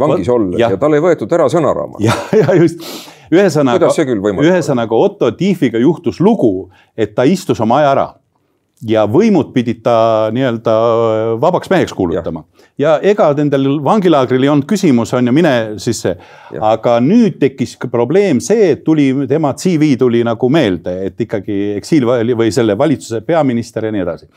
[0.00, 0.72] vangis olles ja.
[0.72, 2.00] ja tal ei võetud ära sõnaraamat.
[2.04, 2.84] ja, ja just
[3.32, 3.90] ühesõnaga,
[4.40, 8.08] ühesõnaga Otto Tiefiga juhtus lugu, et ta istus oma aja ära
[8.84, 10.72] ja võimud pidid ta nii-öelda
[11.40, 12.44] vabaks meheks kuulutama.
[12.78, 16.16] ja ega nendel vangilaagril ei olnud küsimus, on ju, mine sisse.
[16.60, 22.04] aga nüüd tekkis probleem see, et tuli tema CV tuli nagu meelde, et ikkagi eksiil
[22.06, 24.28] või selle valitsuse peaminister ja nii edasi.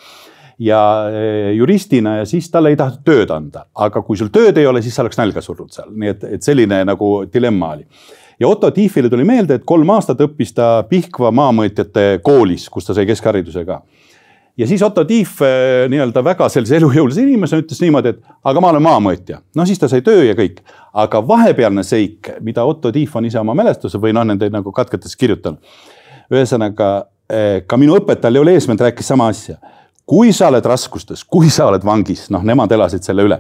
[0.59, 4.67] Ja e, juristina ja siis talle ei tahetud tööd anda, aga kui sul tööd ei
[4.67, 7.87] ole, siis sa oleks nälga surnud seal, nii et, et selline nagu dilemma oli.
[8.39, 12.95] Ja Otto Tiifile tuli meelde, et kolm aastat õppis ta Pihkva maamõõtjate koolis, kus ta
[12.95, 13.81] sai keskhariduse ka
[14.59, 18.73] ja siis Otto Tiif eh, nii-öelda väga sellise elujõulise inimesena ütles niimoodi, et aga ma
[18.73, 19.39] olen maamõõtja.
[19.55, 20.59] no siis ta sai töö ja kõik.
[20.93, 25.15] aga vahepealne seik, mida Otto Tiif on ise oma mälestuse või noh, nende nagu katketes
[25.15, 25.59] kirjutanud.
[26.31, 26.89] ühesõnaga
[27.29, 29.55] eh, ka minu õpetajal Leo Leesment rääkis sama asja.
[30.05, 33.39] kui sa oled raskustes, kui sa oled vangis, noh, nemad elasid selle üle.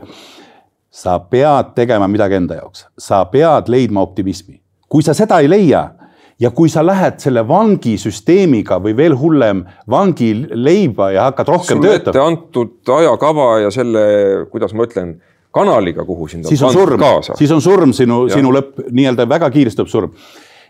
[0.89, 4.61] sa pead tegema midagi enda jaoks, sa pead leidma optimismi.
[4.87, 5.89] kui sa seda ei leia
[6.39, 12.13] ja kui sa lähed selle vangisüsteemiga või veel hullem, vangileiba ja hakkad rohkem töötama.
[12.13, 14.03] ette antud ajakava ja selle,
[14.51, 15.17] kuidas ma ütlen,
[15.55, 17.03] kanaliga, kuhu sind on siis on surm,
[17.35, 20.15] siis on surm sinu, sinu lõpp, nii-öelda väga kiiresti tuleb surm.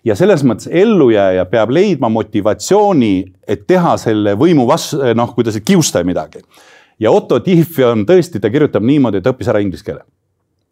[0.05, 3.13] ja selles mõttes ellujääja peab leidma motivatsiooni,
[3.47, 6.41] et teha selle võimu vastu, noh, kuidas kiusta midagi.
[6.99, 10.01] ja Otto Tief on tõesti, ta kirjutab niimoodi, et õppis ära inglise keele.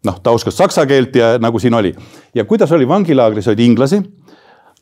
[0.05, 1.93] noh, ta oskas saksa keelt ja nagu siin oli
[2.33, 4.01] ja kuidas oli vangilaagris, olid inglasi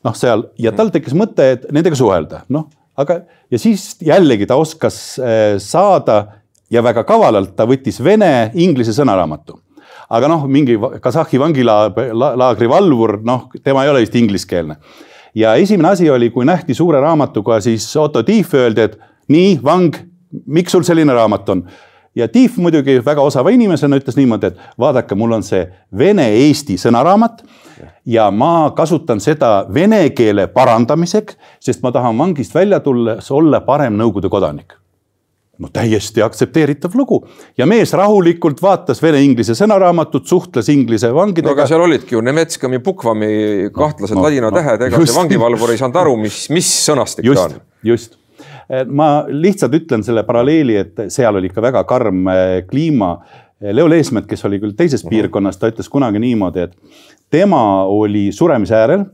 [0.06, 4.58] noh, seal ja tal tekkis mõte, et nendega suhelda, noh aga, ja siis jällegi ta
[4.60, 6.24] oskas äh, saada
[6.72, 9.60] ja väga kavalalt ta võttis vene, inglise sõnaraamatu.
[10.10, 14.76] aga noh, mingi Kasahhi vangilaagri valvur, noh, tema ei ole vist ingliskeelne.
[15.34, 19.94] ja esimene asi oli, kui nähti suure raamatuga, siis Otto Tief öeldi, et nii, vang,
[20.46, 21.66] miks sul selline raamat on?
[22.16, 25.66] Ja Tief muidugi väga osava inimesena ütles niimoodi, et vaadake, mul on see
[25.98, 27.44] vene-eesti sõnaraamat
[28.08, 33.96] ja ma kasutan seda vene keele parandamiseks, sest ma tahan vangist välja tulles olla parem
[34.00, 34.78] Nõukogude kodanik
[35.62, 37.22] no täiesti aktsepteeritav lugu
[37.58, 41.48] ja mees rahulikult vaatas vene-inglise sõnaraamatut, suhtles inglise vangidega.
[41.48, 43.30] no aga seal olidki ju Nemetskami, Bukvami
[43.74, 45.12] kahtlased no, ladina no, tähed, ega just.
[45.12, 47.64] see vangivalvur ei saanud aru, mis, mis sõnastik just, ta on.
[47.88, 48.18] just,
[48.88, 53.16] ma lihtsalt ütlen selle paralleeli, et seal oli ikka väga karm eh, kliima.
[53.72, 55.10] Leo Leesmet, kes oli küll teises mm -hmm.
[55.10, 56.76] piirkonnas, ta ütles kunagi niimoodi, et
[57.30, 59.04] tema oli suremise äärel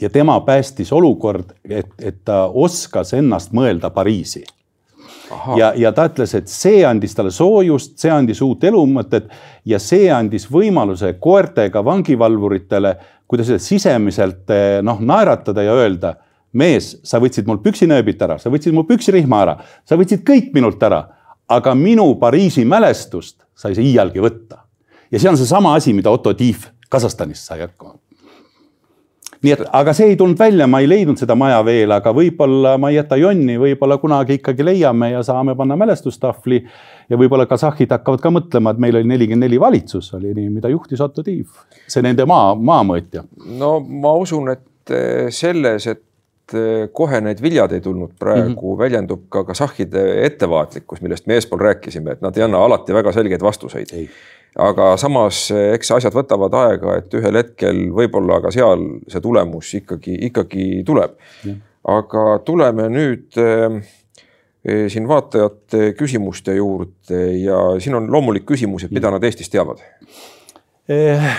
[0.00, 4.44] ja tema päästis olukord, et, et ta oskas ennast mõelda Pariisi.
[5.56, 9.28] ja, ja ta ütles, et see andis talle soojust, see andis uut elumõtet
[9.64, 12.96] ja see andis võimaluse koertega vangivalvuritele,
[13.28, 16.16] kuidas öelda, sisemiselt eh, noh, naeratada ja öelda,
[16.52, 19.56] mees, sa võtsid mul püksinööbid ära, sa võtsid mul püksirihma ära,
[19.88, 21.04] sa võtsid kõik minult ära,
[21.52, 24.64] aga minu Pariisi mälestust sa ei saa iialgi võtta.
[25.10, 27.94] ja see on seesama asi, mida Otto Tief Kasahstanist sai hakkama.
[29.42, 32.76] nii et, aga see ei tulnud välja, ma ei leidnud seda maja veel, aga võib-olla
[32.78, 36.62] ma ei jäta jonni, võib-olla kunagi ikkagi leiame ja saame panna mälestustahvli.
[37.10, 40.68] ja võib-olla kasahhid hakkavad ka mõtlema, et meil oli nelikümmend neli valitsus oli nii, mida
[40.68, 41.48] juhtis Otto Tiiv,
[41.88, 43.24] see nende maa, maamõõtja.
[43.58, 46.04] no ma usun, et eh, selles, et
[46.54, 48.14] eh, kohe need viljad ei tulnud.
[48.18, 48.78] Praegu mm, -hmm.
[48.78, 53.42] väljendub ka kasahhide ettevaatlikkus, millest me eespool rääkisime, et nad ei anna alati väga selgeid
[53.42, 53.92] vastuseid.
[54.58, 60.18] Aga samas eks asjad võtavad aega, et ühel hetkel võib-olla ka seal see tulemus ikkagi,
[60.28, 61.16] ikkagi tuleb.
[61.82, 63.80] aga tuleme nüüd äh,
[64.62, 69.82] siin vaatajate küsimuste juurde ja siin on loomulik küsimus, et mida nad Eestis teavad.
[69.82, 70.41] Eh,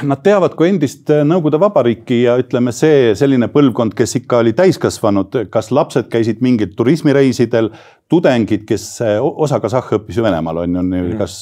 [0.08, 4.54] nad teavad kui endist eh, Nõukogude Vabariiki ja ütleme, see selline põlvkond, kes ikka oli
[4.56, 7.68] täiskasvanud, kas lapsed käisid mingil turismireisidel,
[8.08, 11.36] tudengid, kes eh, osa kasahhe õppis ju Venemaal on ju mm., kas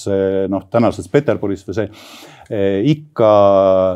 [0.50, 1.90] noh, tänases Peterburis või see
[2.92, 3.28] ikka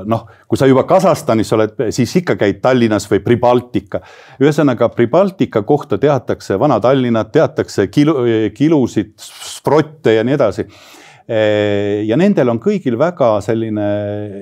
[0.07, 3.99] noh, kui sa juba Kasahstanis oled, siis ikka käid Tallinnas või Pribaltika.
[4.39, 8.15] ühesõnaga Pribaltika kohta teatakse Vana-Tallinnat, teatakse kilu,
[8.55, 13.85] kilusid, sprotte ja nii edasi Eh, ja nendel on kõigil väga selline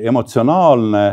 [0.03, 1.03] emotsionaalne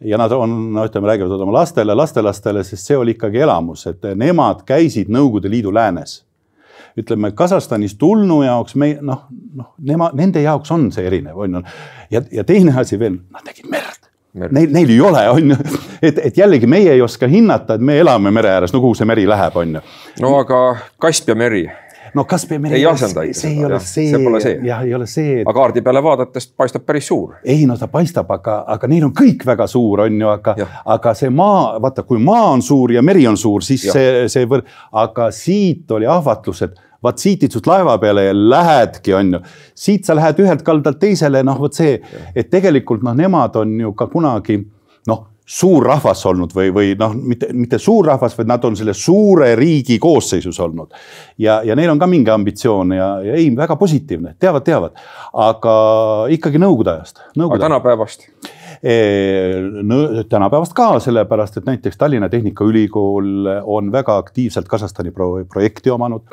[0.00, 4.04] ja nad on, no ütleme, räägivad oma lastele, lastelastele, sest see oli ikkagi elamus, et
[4.14, 6.24] nemad käisid Nõukogude Liidu läänes.
[6.98, 11.62] ütleme Kasahstanist tulnu jaoks me noh, noh, nema, nende jaoks on see erinev, on ju.
[12.10, 14.08] ja, ja teine asi veel, nad nägid merd.
[14.50, 15.56] Neil, neil ei ole, on ju,
[16.02, 19.06] et, et jällegi meie ei oska hinnata, et me elame mere ääres, no kuhu see
[19.06, 19.84] meri läheb, on ju.
[20.22, 20.62] no aga
[20.98, 21.66] Kaspia meri
[22.18, 22.80] no Kaspia meri.
[22.80, 24.56] ei asenda ikka seda, jah, see pole see.
[24.66, 25.44] jah, ei ole see et....
[25.46, 27.38] aga kaardi peale vaadates paistab päris suur.
[27.44, 30.56] ei no ta paistab, aga, aga neil on kõik väga suur, on ju, aga,
[30.96, 33.96] aga see maa, vaata, kui maa on suur ja meri on suur, siis ja.
[33.96, 34.66] see, see võr-,
[35.04, 39.42] aga siit oli ahvatlus, et vaat siit istud laeva peale ja lähedki, on ju.
[39.86, 41.98] siit sa lähed ühelt kaldalt teisele, noh, vot see,
[42.34, 44.60] et tegelikult noh, nemad on ju ka kunagi
[45.08, 48.92] noh suur rahvas olnud või, või noh, mitte, mitte suur rahvas, vaid nad on selle
[48.96, 50.92] suure riigi koosseisus olnud.
[51.40, 55.00] ja, ja neil on ka mingi ambitsioon ja, ja ei, väga positiivne, teavad, teavad,
[55.32, 55.74] aga
[56.36, 57.24] ikkagi nõukogude ajast.
[57.40, 58.28] aga tänapäevast?
[60.28, 66.28] tänapäevast ka, sellepärast et näiteks Tallinna Tehnikaülikool on väga aktiivselt Kasahstani pro projekti omanud.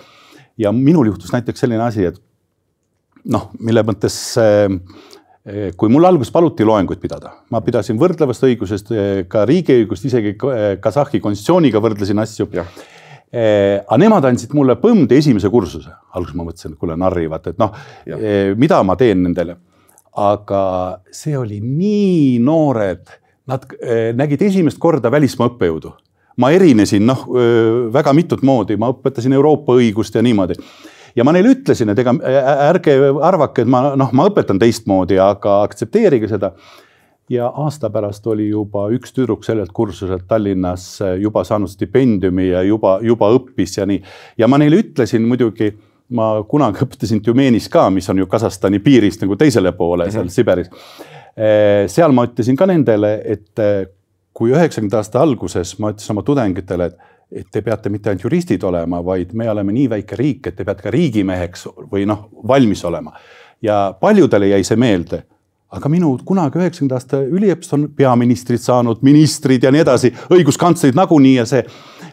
[0.57, 2.19] ja minul juhtus näiteks selline asi, et
[3.31, 4.67] noh, mille mõttes äh,
[5.77, 10.63] kui mul alguses paluti loenguid pidada, ma pidasin võrdlevast õigusest, eh, ka riigiõigust, isegi eh,
[10.81, 12.49] Kasahhi konstitutsiooniga võrdlesin asju.
[13.35, 17.73] aga nemad andsid mulle põmde esimese kursuse, alguses ma mõtlesin, et kuule narrivad, et noh,
[18.55, 19.57] mida ma teen nendele.
[20.15, 23.09] aga see oli nii noored,
[23.45, 23.65] nad
[24.15, 25.91] nägid esimest korda välismaa õppejõudu.
[26.37, 27.27] ma erinesin noh,
[27.91, 30.55] väga mitut moodi, ma õpetasin Euroopa õigust ja niimoodi
[31.15, 32.15] ja ma neile ütlesin, et ega
[32.69, 36.53] ärge arvake, et ma noh, ma õpetan teistmoodi, aga aktsepteerige seda.
[37.29, 42.99] ja aasta pärast oli juba üks tüdruk sellelt kursuselt Tallinnas juba saanud stipendiumi ja juba,
[43.01, 44.01] juba õppis ja nii.
[44.37, 45.73] ja ma neile ütlesin muidugi
[46.13, 50.27] ma kunagi õpetasin Tümenis ka, mis on ju Kasahstani piirist nagu teisele poole seal mm
[50.27, 50.33] -hmm.
[50.33, 50.69] Siberis.
[51.35, 53.87] Eh, seal ma ütlesin ka nendele, et eh,
[54.33, 56.97] kui üheksakümnenda aasta alguses ma ütlesin oma tudengitele, et
[57.31, 60.65] et te peate mitte ainult juristid olema, vaid me oleme nii väike riik, et te
[60.65, 63.15] peate ka riigimeheks või noh, valmis olema.
[63.61, 65.23] ja paljudele jäi see meelde.
[65.75, 71.35] aga minu kunagi üheksakümnenda aasta üliõpilased on peaministrid saanud, ministrid ja nii edasi, õiguskantslerid nagunii
[71.35, 71.65] ja see.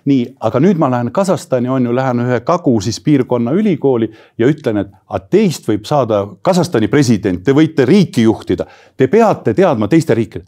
[0.05, 4.47] nii, aga nüüd ma lähen Kasahstani on ju, lähen ühe Kagu siis piirkonna ülikooli ja
[4.47, 9.89] ütlen, et a teist võib saada Kasahstani president, te võite riiki juhtida, te peate teadma
[9.89, 10.45] teiste riikide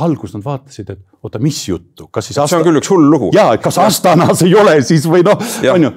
[0.00, 2.38] alguses nad vaatasid, et oota, mis juttu, kas siis.
[2.40, 3.32] see on küll üks hull lugu.
[3.36, 5.38] ja, et kas Astanas ei ole siis või noh,
[5.74, 5.92] on ju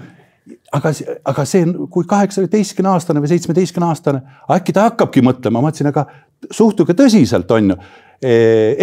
[0.75, 0.91] aga,
[1.31, 6.05] aga see, kui kaheksateistkümne aastane või seitsmeteistkümne aastane, äkki ta hakkabki mõtlema, ma mõtlesin, aga
[6.51, 7.79] suhtuge tõsiselt, on ju.
[8.25, 8.35] E,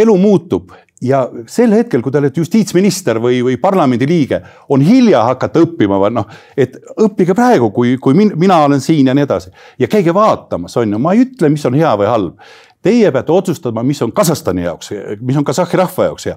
[0.02, 5.62] elu muutub ja sel hetkel, kui te olete justiitsminister või, või parlamendiliige, on hilja hakata
[5.64, 9.50] õppima või noh, et õppige praegu, kui, kui min, mina olen siin ja nii edasi
[9.80, 12.52] ja käige vaatamas, on ju, ma ei ütle, mis on hea või halb.
[12.82, 16.36] Teie peate otsustama, mis on Kasahstani jaoks, mis on Kasahhi rahva jaoks hea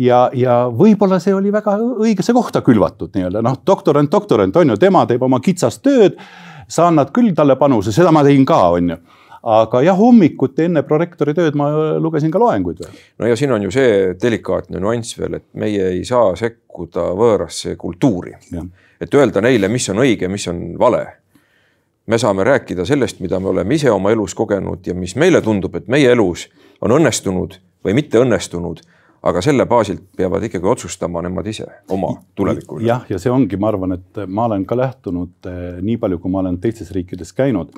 [0.00, 4.76] ja, ja võib-olla see oli väga õigesse kohta külvatud nii-öelda noh, doktorant, doktorant on ju,
[4.80, 6.20] tema teeb oma kitsast tööd.
[6.70, 8.96] sa annad küll talle panuse, seda ma tegin ka, on ju
[9.40, 12.98] aga jah, hommikuti enne prorektori tööd ma lugesin ka loenguid veel.
[13.18, 17.76] no ja siin on ju see delikaatne nüanss veel, et meie ei saa sekkuda võõrasse
[17.80, 18.34] kultuuri.
[19.00, 21.06] et öelda neile, mis on õige, mis on vale.
[22.10, 25.76] Me saame rääkida sellest, mida me oleme ise oma elus kogenud ja mis meile tundub,
[25.78, 26.48] et meie elus
[26.82, 27.54] on õnnestunud
[27.86, 28.82] või mitte õnnestunud
[29.22, 32.86] aga selle baasilt peavad ikkagi otsustama nemad ise oma tuleviku üle.
[32.88, 36.32] jah, ja see ongi, ma arvan, et ma olen ka lähtunud eh, nii palju, kui
[36.32, 37.74] ma olen teistes riikides käinud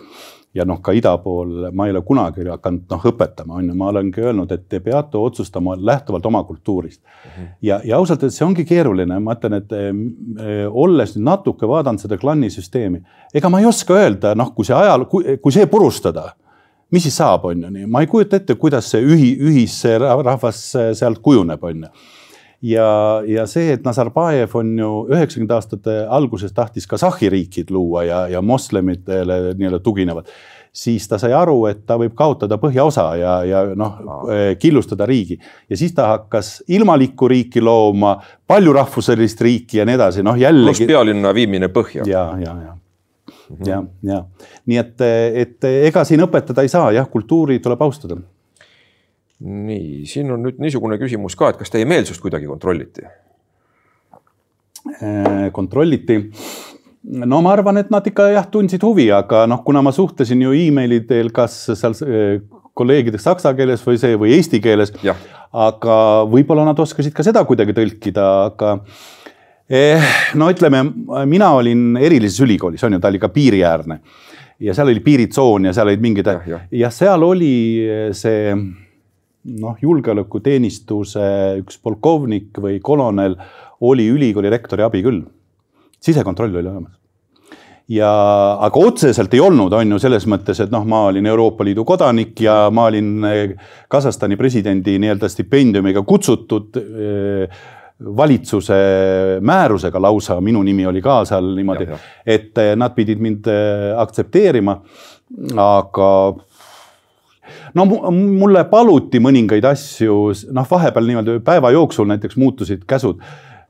[0.55, 3.89] ja noh, ka ida pool ma ei ole kunagi hakanud noh õpetama, on ju, ma
[3.91, 7.31] olengi öelnud, et te peate otsustama lähtuvalt oma kultuurist mm.
[7.31, 7.49] -hmm.
[7.63, 12.05] ja, ja ausalt öeldes see ongi keeruline, ma ütlen, et äh, olles nüüd natuke vaadanud
[12.05, 13.03] seda klannisüsteemi,
[13.35, 16.33] ega ma ei oska öelda, noh, kui see ajal, kui see purustada
[16.93, 20.65] mis siis saab, on ju nii, ma ei kujuta ette, kuidas see ühi, ühisrahvas
[20.99, 21.93] sealt kujuneb, on ju.
[22.75, 22.89] ja,
[23.27, 28.43] ja see, et Nazarbajev on ju üheksakümnendate aastate alguses tahtis Kasahhi riikid luua ja, ja
[28.45, 30.29] moslemitele nii-öelda tuginevad
[30.73, 33.99] siis ta sai aru, et ta võib kaotada põhjaosa ja, ja noh,
[34.61, 38.17] killustada riigi ja siis ta hakkas ilmalikku riiki looma,
[38.49, 40.85] paljurahvuselist riiki ja nii edasi, noh jällegi.
[40.85, 42.07] pluss pealinna viimine põhja.
[42.09, 42.79] ja, ja, ja
[43.53, 43.69] Mhm.
[43.69, 44.23] ja, ja
[44.67, 45.05] nii et,
[45.45, 48.17] et ega siin õpetada ei saa, jah, kultuuri tuleb austada.
[49.43, 53.07] nii, siin on nüüd niisugune küsimus ka, et kas teie meelsust kuidagi kontrolliti?
[55.03, 56.21] Äh, kontrolliti
[57.03, 60.55] no ma arvan, et nad ikka jah, tundsid huvi, aga noh, kuna ma suhtlesin ju
[60.57, 62.43] emaili teel, kas seal äh,
[62.79, 64.95] kolleegidega saksa keeles või see või eesti keeles.
[65.53, 65.97] aga
[66.33, 68.79] võib-olla nad oskasid ka seda kuidagi tõlkida, aga
[70.39, 70.83] no ütleme,
[71.29, 74.01] mina olin erilises ülikoolis, on ju, ta oli ka piiriäärne
[74.63, 76.63] ja seal oli piiritsoon ja seal olid mingid ja, ja.
[76.85, 77.53] ja seal oli
[78.17, 81.29] see noh, julgeolekuteenistuse
[81.63, 83.37] üks polkovnik või kolonel
[83.83, 85.23] oli ülikooli rektori abi küll.
[86.01, 86.99] sisekontroll oli olemas
[87.91, 88.13] ja,
[88.63, 92.41] aga otseselt ei olnud, on ju selles mõttes, et noh, ma olin Euroopa Liidu kodanik
[92.41, 93.27] ja ma olin
[93.91, 97.63] Kasahstani presidendi nii-öelda stipendiumiga kutsutud äh,
[98.17, 98.75] valitsuse
[99.41, 101.89] määrusega lausa, minu nimi oli ka seal niimoodi,
[102.27, 104.79] et eh, nad pidid mind eh, aktsepteerima.
[105.57, 106.09] aga
[107.75, 110.17] no mulle paluti mõningaid asju,
[110.53, 113.23] noh, vahepeal niimoodi päeva jooksul näiteks muutusid käsud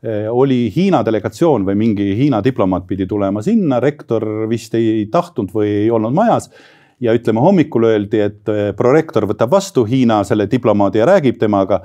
[0.03, 5.55] eh, oli Hiina delegatsioon või mingi Hiina diplomaat pidi tulema sinna, rektor vist ei tahtnud
[5.55, 6.51] või ei olnud majas.
[7.01, 11.81] ja ütleme, hommikul öeldi, et prorektor võtab vastu Hiina selle diplomaadi ja räägib temaga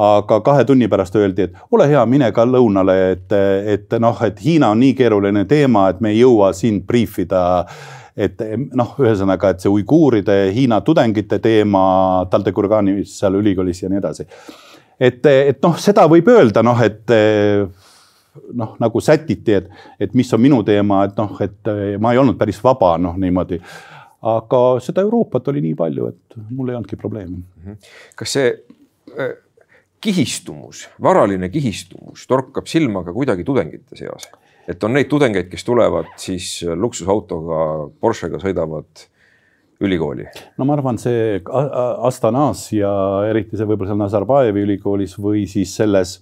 [0.00, 3.32] aga kahe tunni pärast öeldi, et ole hea, mine ka lõunale, et,
[3.74, 7.42] et noh, et Hiina on nii keeruline teema, et me ei jõua sind briifida
[8.20, 8.42] et
[8.76, 11.82] noh, ühesõnaga, et see uiguuride Hiina tudengite teema
[12.30, 14.26] Taldekurganis seal ülikoolis ja nii edasi.
[15.00, 17.14] et, et noh, seda võib öelda noh, et
[18.54, 19.70] noh, nagu sätiti, et,
[20.00, 23.60] et mis on minu teema, et noh, et ma ei olnud päris vaba, noh niimoodi.
[24.20, 27.44] aga seda Euroopat oli nii palju, et mul ei olnudki probleemi.
[28.16, 28.50] kas see
[30.00, 34.28] kihistumus, varaline kihistumus torkab silma ka kuidagi tudengite seas.
[34.68, 39.06] et on neid tudengeid, kes tulevad siis luksusautoga, Porschega sõidavad
[39.80, 40.26] ülikooli?
[40.58, 41.40] no ma arvan, see
[42.06, 42.90] Astanas ja
[43.28, 46.18] eriti see võib-olla seal Nazarbajevi ülikoolis või siis selles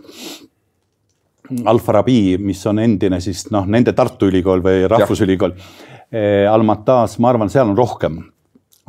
[1.48, 5.54] Al-Farabi, mis on endine siis noh, nende Tartu Ülikool või Rahvusülikool.
[6.12, 8.18] Eh, Almatas, ma arvan, seal on rohkem.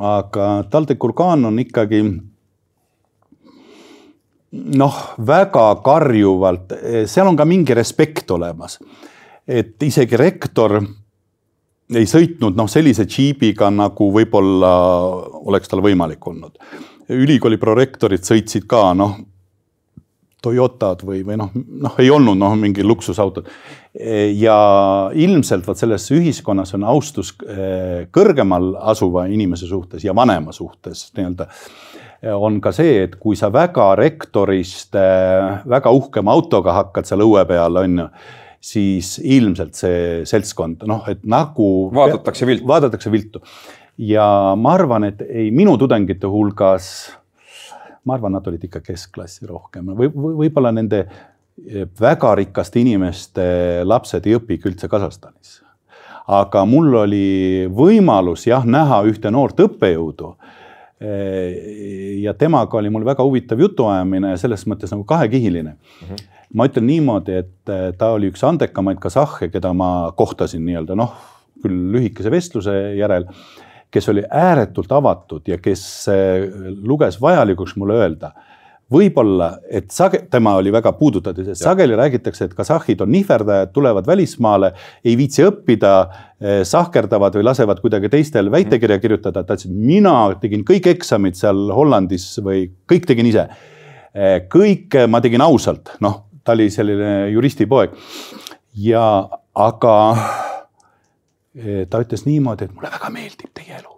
[0.00, 1.98] aga Taldekurgan on ikkagi
[4.50, 4.96] noh,
[5.26, 6.74] väga karjuvalt,
[7.06, 8.78] seal on ka mingi respekt olemas.
[9.50, 10.78] et isegi rektor
[11.90, 14.72] ei sõitnud noh, sellise džiibiga, nagu võib-olla
[15.46, 16.58] oleks tal võimalik olnud.
[17.10, 19.18] ülikooli prorektorid sõitsid ka noh,
[20.40, 23.48] Toyotad või, või noh, noh, ei olnud noh, mingi luksusautod.
[24.40, 24.56] ja
[25.12, 31.48] ilmselt vot selles ühiskonnas on austus eh, kõrgemal asuva inimese suhtes ja vanema suhtes nii-öelda
[32.22, 37.44] on ka see, et kui sa väga rektorist äh, väga uhkema autoga hakkad seal õue
[37.48, 38.08] peal, on ju,
[38.60, 41.88] siis ilmselt see seltskond, noh, et nagu.
[41.96, 42.68] vaadatakse viltu.
[42.68, 43.40] vaadatakse viltu
[44.00, 47.10] ja ma arvan, et ei minu tudengite hulgas,
[48.04, 51.04] ma arvan, nad olid ikka keskklassi rohkem või, või võib-olla nende
[52.00, 53.44] väga rikaste inimeste
[53.84, 55.60] lapsed ei õpigi üldse Kasahstanis.
[56.30, 60.34] aga mul oli võimalus jah, näha ühte noort õppejõudu
[61.00, 66.08] ja temaga oli mul väga huvitav jutuajamine selles mõttes nagu kahekihiline mm.
[66.10, 66.26] -hmm.
[66.54, 71.14] ma ütlen niimoodi, et äh, ta oli üks andekamaid kasahhe, keda ma kohtasin nii-öelda noh,
[71.62, 73.24] küll lühikese vestluse järel,
[73.90, 75.82] kes oli ääretult avatud ja kes
[76.12, 76.50] äh,
[76.82, 78.34] luges vajalikuks mulle öelda
[78.90, 84.08] võib-olla, et sage-, tema oli väga puudutatud, sest sageli räägitakse, et kasahhid on nihverdajad, tulevad
[84.08, 84.72] välismaale,
[85.06, 85.92] ei viitsi õppida,
[86.40, 89.02] eh, sahkerdavad või lasevad kuidagi teistel väitekirja mhm.
[89.04, 89.44] kirjutada.
[89.44, 93.46] ta ütles, mina tegin kõik eksamid seal Hollandis või kõik tegin ise.
[94.14, 97.94] Eh, kõik ma tegin ausalt, noh, ta oli selline juristipoeg.
[98.74, 99.04] ja
[99.54, 99.94] aga
[101.54, 103.94] eh, ta ütles niimoodi, et mulle väga meeldib teie elu.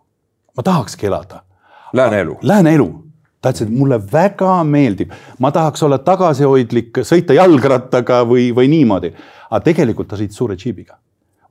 [0.57, 1.45] ma tahakski elada.
[1.93, 2.37] Lääne elu.
[2.43, 3.12] Lääne elu
[3.43, 5.13] ta ütles, et mulle väga meeldib,
[5.43, 9.13] ma tahaks olla tagasihoidlik, sõita jalgrattaga või, või niimoodi.
[9.51, 10.97] aga tegelikult ta sõitis suure džiibiga.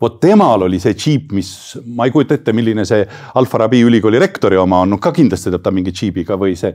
[0.02, 4.58] vot temal oli see džiip, mis ma ei kujuta ette, milline see Alfa-Rabi ülikooli rektori
[4.58, 6.74] oma on, no ka kindlasti teeb ta mingi džiibiga või see.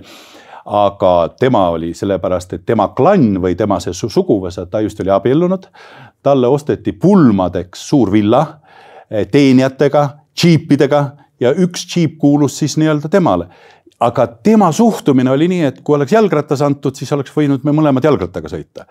[0.67, 5.67] aga tema oli sellepärast, et tema klann või tema see suguvõsa, ta just oli abiellunud.
[6.23, 8.61] talle osteti pulmadeks suur villa
[9.11, 13.49] eh, teenijatega, džiipidega ja üks džiip kuulus siis nii-öelda temale
[14.01, 18.05] aga tema suhtumine oli nii, et kui oleks jalgrattas antud, siis oleks võinud me mõlemad
[18.05, 18.85] jalgrattaga sõita.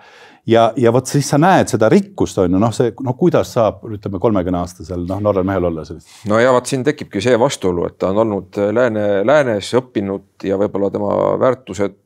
[0.49, 3.84] ja, ja vot siis sa näed seda rikkust on ju, noh, see noh, kuidas saab,
[3.86, 6.10] ütleme kolmekümne aastasel noh, noorel mehel olla sellist.
[6.30, 10.58] no ja vot siin tekibki see vastuolu, et ta on olnud lääne, läänes õppinud ja
[10.62, 12.01] võib-olla tema väärtused,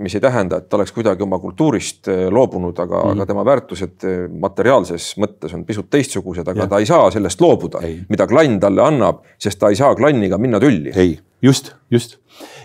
[0.00, 3.44] mis ei tähenda, et ta oleks kuidagi oma kultuurist eh, loobunud, aga mm., aga tema
[3.46, 6.70] väärtused eh, materiaalses mõttes on pisut teistsugused, aga ja.
[6.70, 10.58] ta ei saa sellest loobuda, mida klann talle annab, sest ta ei saa klanniga minna
[10.62, 10.96] tülli.
[10.96, 12.18] ei just, just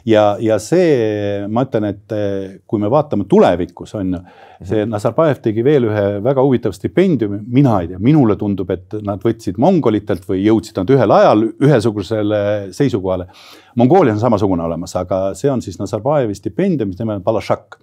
[0.08, 4.22] ja, ja see, ma ütlen, et eh, kui me vaatame tulevikus on ju,
[4.62, 4.94] see mhm.
[4.96, 9.60] Nazarbajev tegi veel ühe väga huvitava stipendiumi, mina ei tea, minule tundub, et nad võtsid
[9.62, 12.42] mongolitelt või jõudsid nad ühel ajal ühesugusele
[12.76, 13.30] seisukohale.
[13.78, 17.80] Mongoolias on samasugune olemas, aga see on siis Nazarbajevi stipendium, mis nimi on Balashak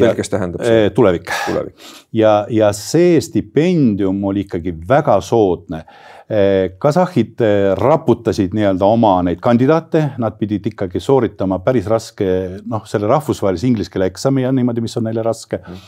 [0.00, 0.86] tõlkes tähendab see?
[0.86, 1.92] Eh, tulevik, tulevik..
[2.16, 5.84] ja, ja see stipendium oli ikkagi väga soodne
[6.32, 12.28] Eh, kasahhid eh, raputasid nii-öelda oma neid kandidaate, nad pidid ikkagi sooritama päris raske
[12.62, 15.82] noh, selle rahvusvahelise inglise keele eksami ja niimoodi, mis on neile raske mm.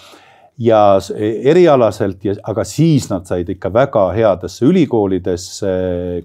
[0.67, 0.83] ja
[1.55, 5.73] erialaselt, aga siis nad said ikka väga headesse ülikoolidesse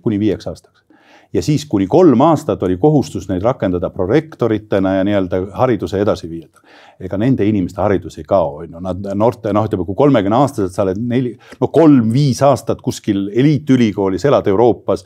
[0.03, 0.83] kuni viieks aastaks
[1.33, 6.65] ja siis kuni kolm aastat oli kohustus neid rakendada prorektoritena ja nii-öelda hariduse edasiviijatena.
[6.99, 10.75] ega nende inimeste haridus ei kao, on ju, nad noorte noh, ütleme, kui kolmekümne aastaselt
[10.75, 15.05] sa oled neli, no kolm-viis aastat kuskil eliitülikoolis, elad Euroopas.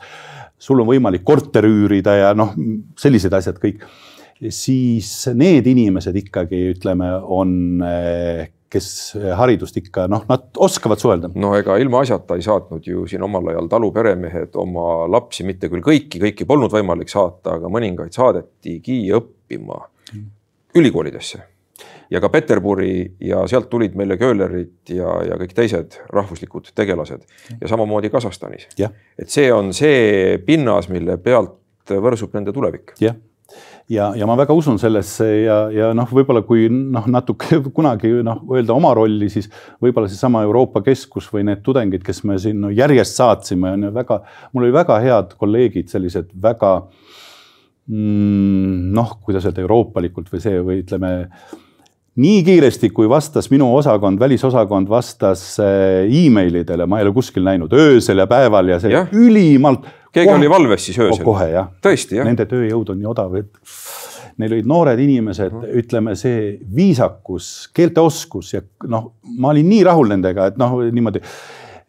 [0.58, 2.54] sul on võimalik korter üürida ja noh,
[2.96, 3.84] sellised asjad kõik
[4.50, 7.82] siis need inimesed ikkagi ütleme, on
[8.74, 8.88] kes
[9.38, 11.30] haridust ikka noh, nad oskavad suhelda.
[11.34, 16.20] no ega ilmaasjata ei saatnud ju siin omal ajal taluperemehed oma lapsi, mitte küll kõiki,
[16.26, 19.80] kõiki polnud võimalik saata, aga mõningaid saadetigi õppima
[20.74, 21.42] ülikoolidesse
[22.10, 27.24] ja ka Peterburi ja sealt tulid meile köölerid ja, ja kõik teised rahvuslikud tegelased
[27.60, 28.68] ja samamoodi Kasahstanis.
[28.78, 31.60] et see on see pinnas, mille pealt
[31.90, 32.94] võrsub nende tulevik.
[33.00, 33.16] jah
[33.90, 38.42] ja, ja ma väga usun sellesse ja, ja noh, võib-olla kui noh, natuke kunagi noh,
[38.54, 39.50] öelda oma rolli, siis
[39.82, 43.94] võib-olla seesama Euroopa Keskus või need tudengid, kes me siin no, järjest saatsime, on ju
[43.94, 44.20] väga,
[44.52, 46.76] mul oli väga head kolleegid, sellised väga
[47.90, 51.12] mm, noh, kuidas öelda euroopalikult või see või ütleme
[52.14, 57.72] nii kiiresti, kui vastas minu osakond, välisosakond vastas äh, emailidele, ma ei ole kuskil näinud
[57.74, 59.06] öösel ja päeval ja see ja.
[59.12, 59.88] ülimalt.
[60.14, 61.24] Keegi kohe, oli valves siis öösel?
[61.26, 61.70] kohe jah.
[61.84, 62.28] tõesti jah?
[62.28, 63.60] Nende tööjõud on nii odav, et
[64.40, 65.82] neil olid noored inimesed mm, -hmm.
[65.82, 66.38] ütleme, see
[66.76, 71.22] viisakus, keelteoskus ja noh, ma olin nii rahul nendega, et noh, niimoodi.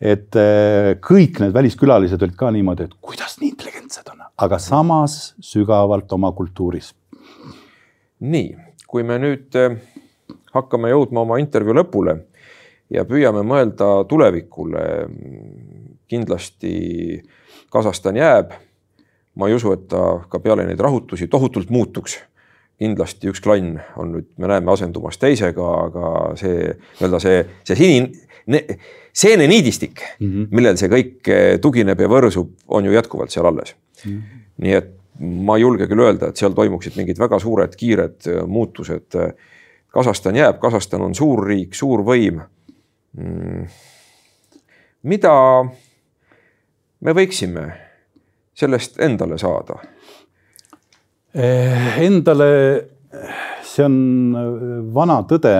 [0.02, 5.36] et äh, kõik need väliskülalised olid ka niimoodi, et kuidas nii intelligentsed on, aga samas
[5.40, 6.94] sügavalt oma kultuuris.
[8.20, 8.56] nii,
[8.88, 9.78] kui me nüüd äh,
[10.54, 12.20] hakkame jõudma oma intervjuu lõpule
[12.90, 14.84] ja püüame mõelda tulevikule.
[16.06, 16.72] kindlasti
[17.76, 18.54] Kasahstan jääb.
[19.36, 20.02] ma ei usu, et ta
[20.32, 22.18] ka peale neid rahutusi tohutult muutuks.
[22.80, 28.64] kindlasti üks klann on nüüd, me näeme asendumas teisega, aga see nii-öelda see, see sinine,
[29.16, 30.48] seeneniidistik mm, -hmm.
[30.52, 31.30] millel see kõik
[31.64, 34.12] tugineb ja võrsub, on ju jätkuvalt seal alles mm.
[34.12, 34.44] -hmm.
[34.66, 39.16] nii et ma ei julge küll öelda, et seal toimuksid mingid väga suured kiired muutused.
[39.96, 42.42] Kasahstan jääb, Kasahstan on suur riik, suur võim
[43.16, 43.68] mm..
[45.04, 45.36] mida
[47.06, 47.66] me võiksime
[48.56, 49.78] sellest endale saada?
[51.36, 52.50] Eh, endale,
[53.68, 53.96] see on
[54.40, 55.56] eh, vana tõde.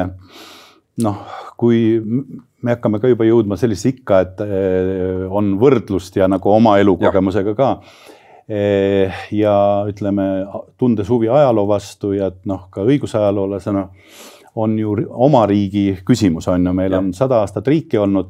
[1.04, 1.24] noh,
[1.60, 6.78] kui me hakkame ka juba jõudma sellisesse ikka, et eh, on võrdlust ja nagu oma
[6.80, 7.72] elukogemusega ka.
[8.46, 9.56] ja
[9.90, 10.24] ütleme,
[10.78, 13.88] tundes huvi ajaloo vastu ja et noh, ka õigusajaloolasena
[14.62, 17.00] on ju oma riigi küsimus on ju, meil ja.
[17.02, 18.30] on sada aastat riiki olnud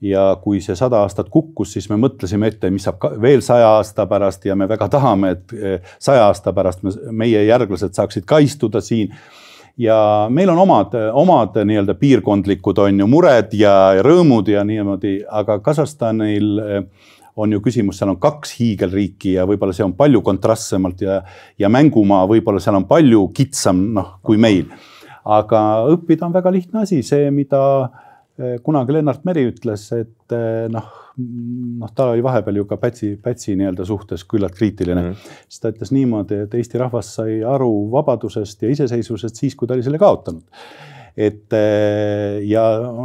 [0.00, 4.06] ja kui see sada aastat kukkus, siis me mõtlesime ette, mis saab veel saja aasta
[4.10, 6.92] pärast ja me väga tahame, et eh, saja aasta pärast me,
[7.24, 9.14] meie järglased saaksid ka istuda siin.
[9.76, 15.58] ja meil on omad, omad nii-öelda piirkondlikud on ju mured ja, rõõmud ja niimoodi, aga
[15.60, 16.82] Kasahstanil eh,
[17.36, 21.20] on ju küsimus, seal on kaks hiigelriiki ja võib-olla see on palju kontrastsemalt ja,
[21.58, 24.68] ja mängumaa võib-olla seal on palju kitsam, noh, kui meil.
[25.24, 27.60] aga õppida on väga lihtne asi, see, mida
[28.62, 33.56] kunagi Lennart Meri ütles, et eh, noh, noh, ta oli vahepeal ju ka Pätsi, Pätsi
[33.56, 35.14] nii-öelda suhtes küllalt kriitiline mm.
[35.14, 35.38] -hmm.
[35.48, 39.74] siis ta ütles niimoodi, et Eesti rahvas sai aru vabadusest ja iseseisvusest siis, kui ta
[39.74, 40.44] oli selle kaotanud.
[41.16, 42.62] et eh, ja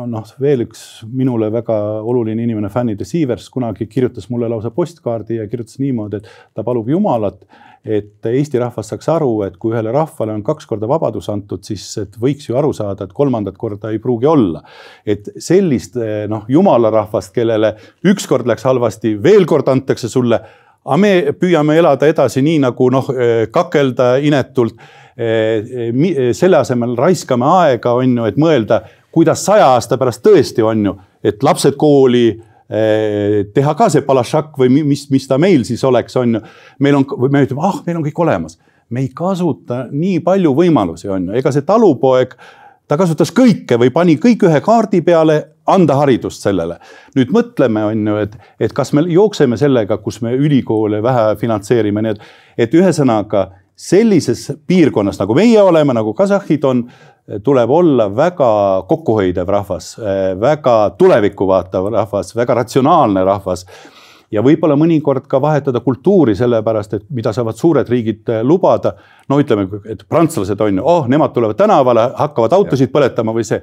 [0.08, 5.40] noh, veel üks minule väga oluline inimene, Fanny de Sievers kunagi kirjutas mulle lausa postkaardi
[5.40, 7.46] ja kirjutas niimoodi, et ta palub Jumalat
[7.86, 11.86] et Eesti rahvas saaks aru, et kui ühele rahvale on kaks korda vabadus antud, siis
[12.02, 14.62] et võiks ju aru saada, et kolmandat korda ei pruugi olla.
[15.06, 15.98] et sellist
[16.30, 17.76] noh, jumala rahvast, kellele
[18.06, 20.40] ükskord läks halvasti, veel kord antakse sulle,
[20.86, 23.10] aga me püüame elada edasi nii nagu noh,
[23.52, 24.76] kakelda inetult.
[26.34, 28.80] selle asemel raiskame aega, on ju, et mõelda,
[29.12, 34.56] kuidas saja aasta pärast tõesti on ju, et lapsed kooli Eh, teha ka see palašak
[34.60, 36.42] või mis, mis ta meil siis oleks, on ju.
[36.80, 38.58] meil on, me ütleme, ah, meil on kõik olemas.
[38.90, 42.36] me ei kasuta nii palju võimalusi, on ju, ega see talupoeg,
[42.88, 46.80] ta kasutas kõike või pani kõik ühe kaardi peale, anda haridust sellele.
[47.16, 52.02] nüüd mõtleme, on ju, et, et kas me jookseme sellega, kus me ülikoole vähe finantseerime,
[52.02, 53.50] nii et, et ühesõnaga
[53.82, 56.84] sellises piirkonnas, nagu meie oleme, nagu kasahhid on
[57.44, 58.52] tuleb olla väga
[58.90, 59.96] kokkuhoidev rahvas,
[60.40, 63.66] väga tulevikku vaatav rahvas, väga ratsionaalne rahvas
[64.32, 68.94] ja võib-olla mõnikord ka vahetada kultuuri, sellepärast et mida saavad suured riigid lubada.
[69.30, 73.62] no ütleme, et prantslased on ju, oh, nemad tulevad tänavale, hakkavad autosid põletama või see.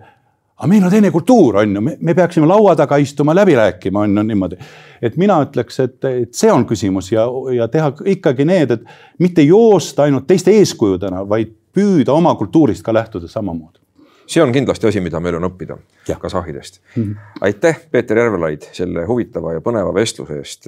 [0.58, 4.16] Aga meil on teine kultuur, on ju, me peaksime laua taga istuma, läbi rääkima, on
[4.16, 4.58] ju niimoodi.
[5.02, 8.88] et mina ütleks, et, et see on küsimus ja, ja teha ikkagi need, et
[9.22, 13.78] mitte joosta ainult teiste eeskujudena, vaid püüda oma kultuurist ka lähtuda samamoodi.
[14.26, 15.78] see on kindlasti asi, mida meil on õppida
[16.18, 17.02] kasahhidest mm.
[17.02, 17.16] -hmm.
[17.40, 20.66] aitäh, Peeter Järvelaid, selle huvitava ja põneva vestluse eest.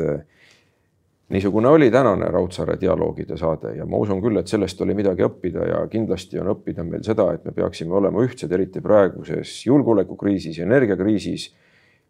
[1.30, 5.66] Niisugune oli tänane Raudsaare dialoogide saade ja ma usun küll, et sellest oli midagi õppida
[5.68, 11.50] ja kindlasti on õppida meil seda, et me peaksime olema ühtsed, eriti praeguses julgeolekukriisis, energiakriisis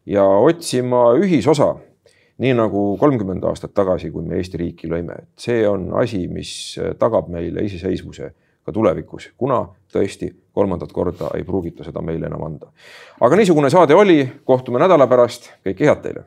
[0.09, 1.75] ja otsima ühisosa
[2.41, 6.53] nii nagu kolmkümmend aastat tagasi, kui me Eesti riiki lõime, et see on asi, mis
[6.99, 8.33] tagab meile iseseisvuse
[8.65, 12.73] ka tulevikus, kuna tõesti kolmandat korda ei pruugita seda meile enam anda.
[13.21, 16.25] aga niisugune saade oli, kohtume nädala pärast, kõike head teile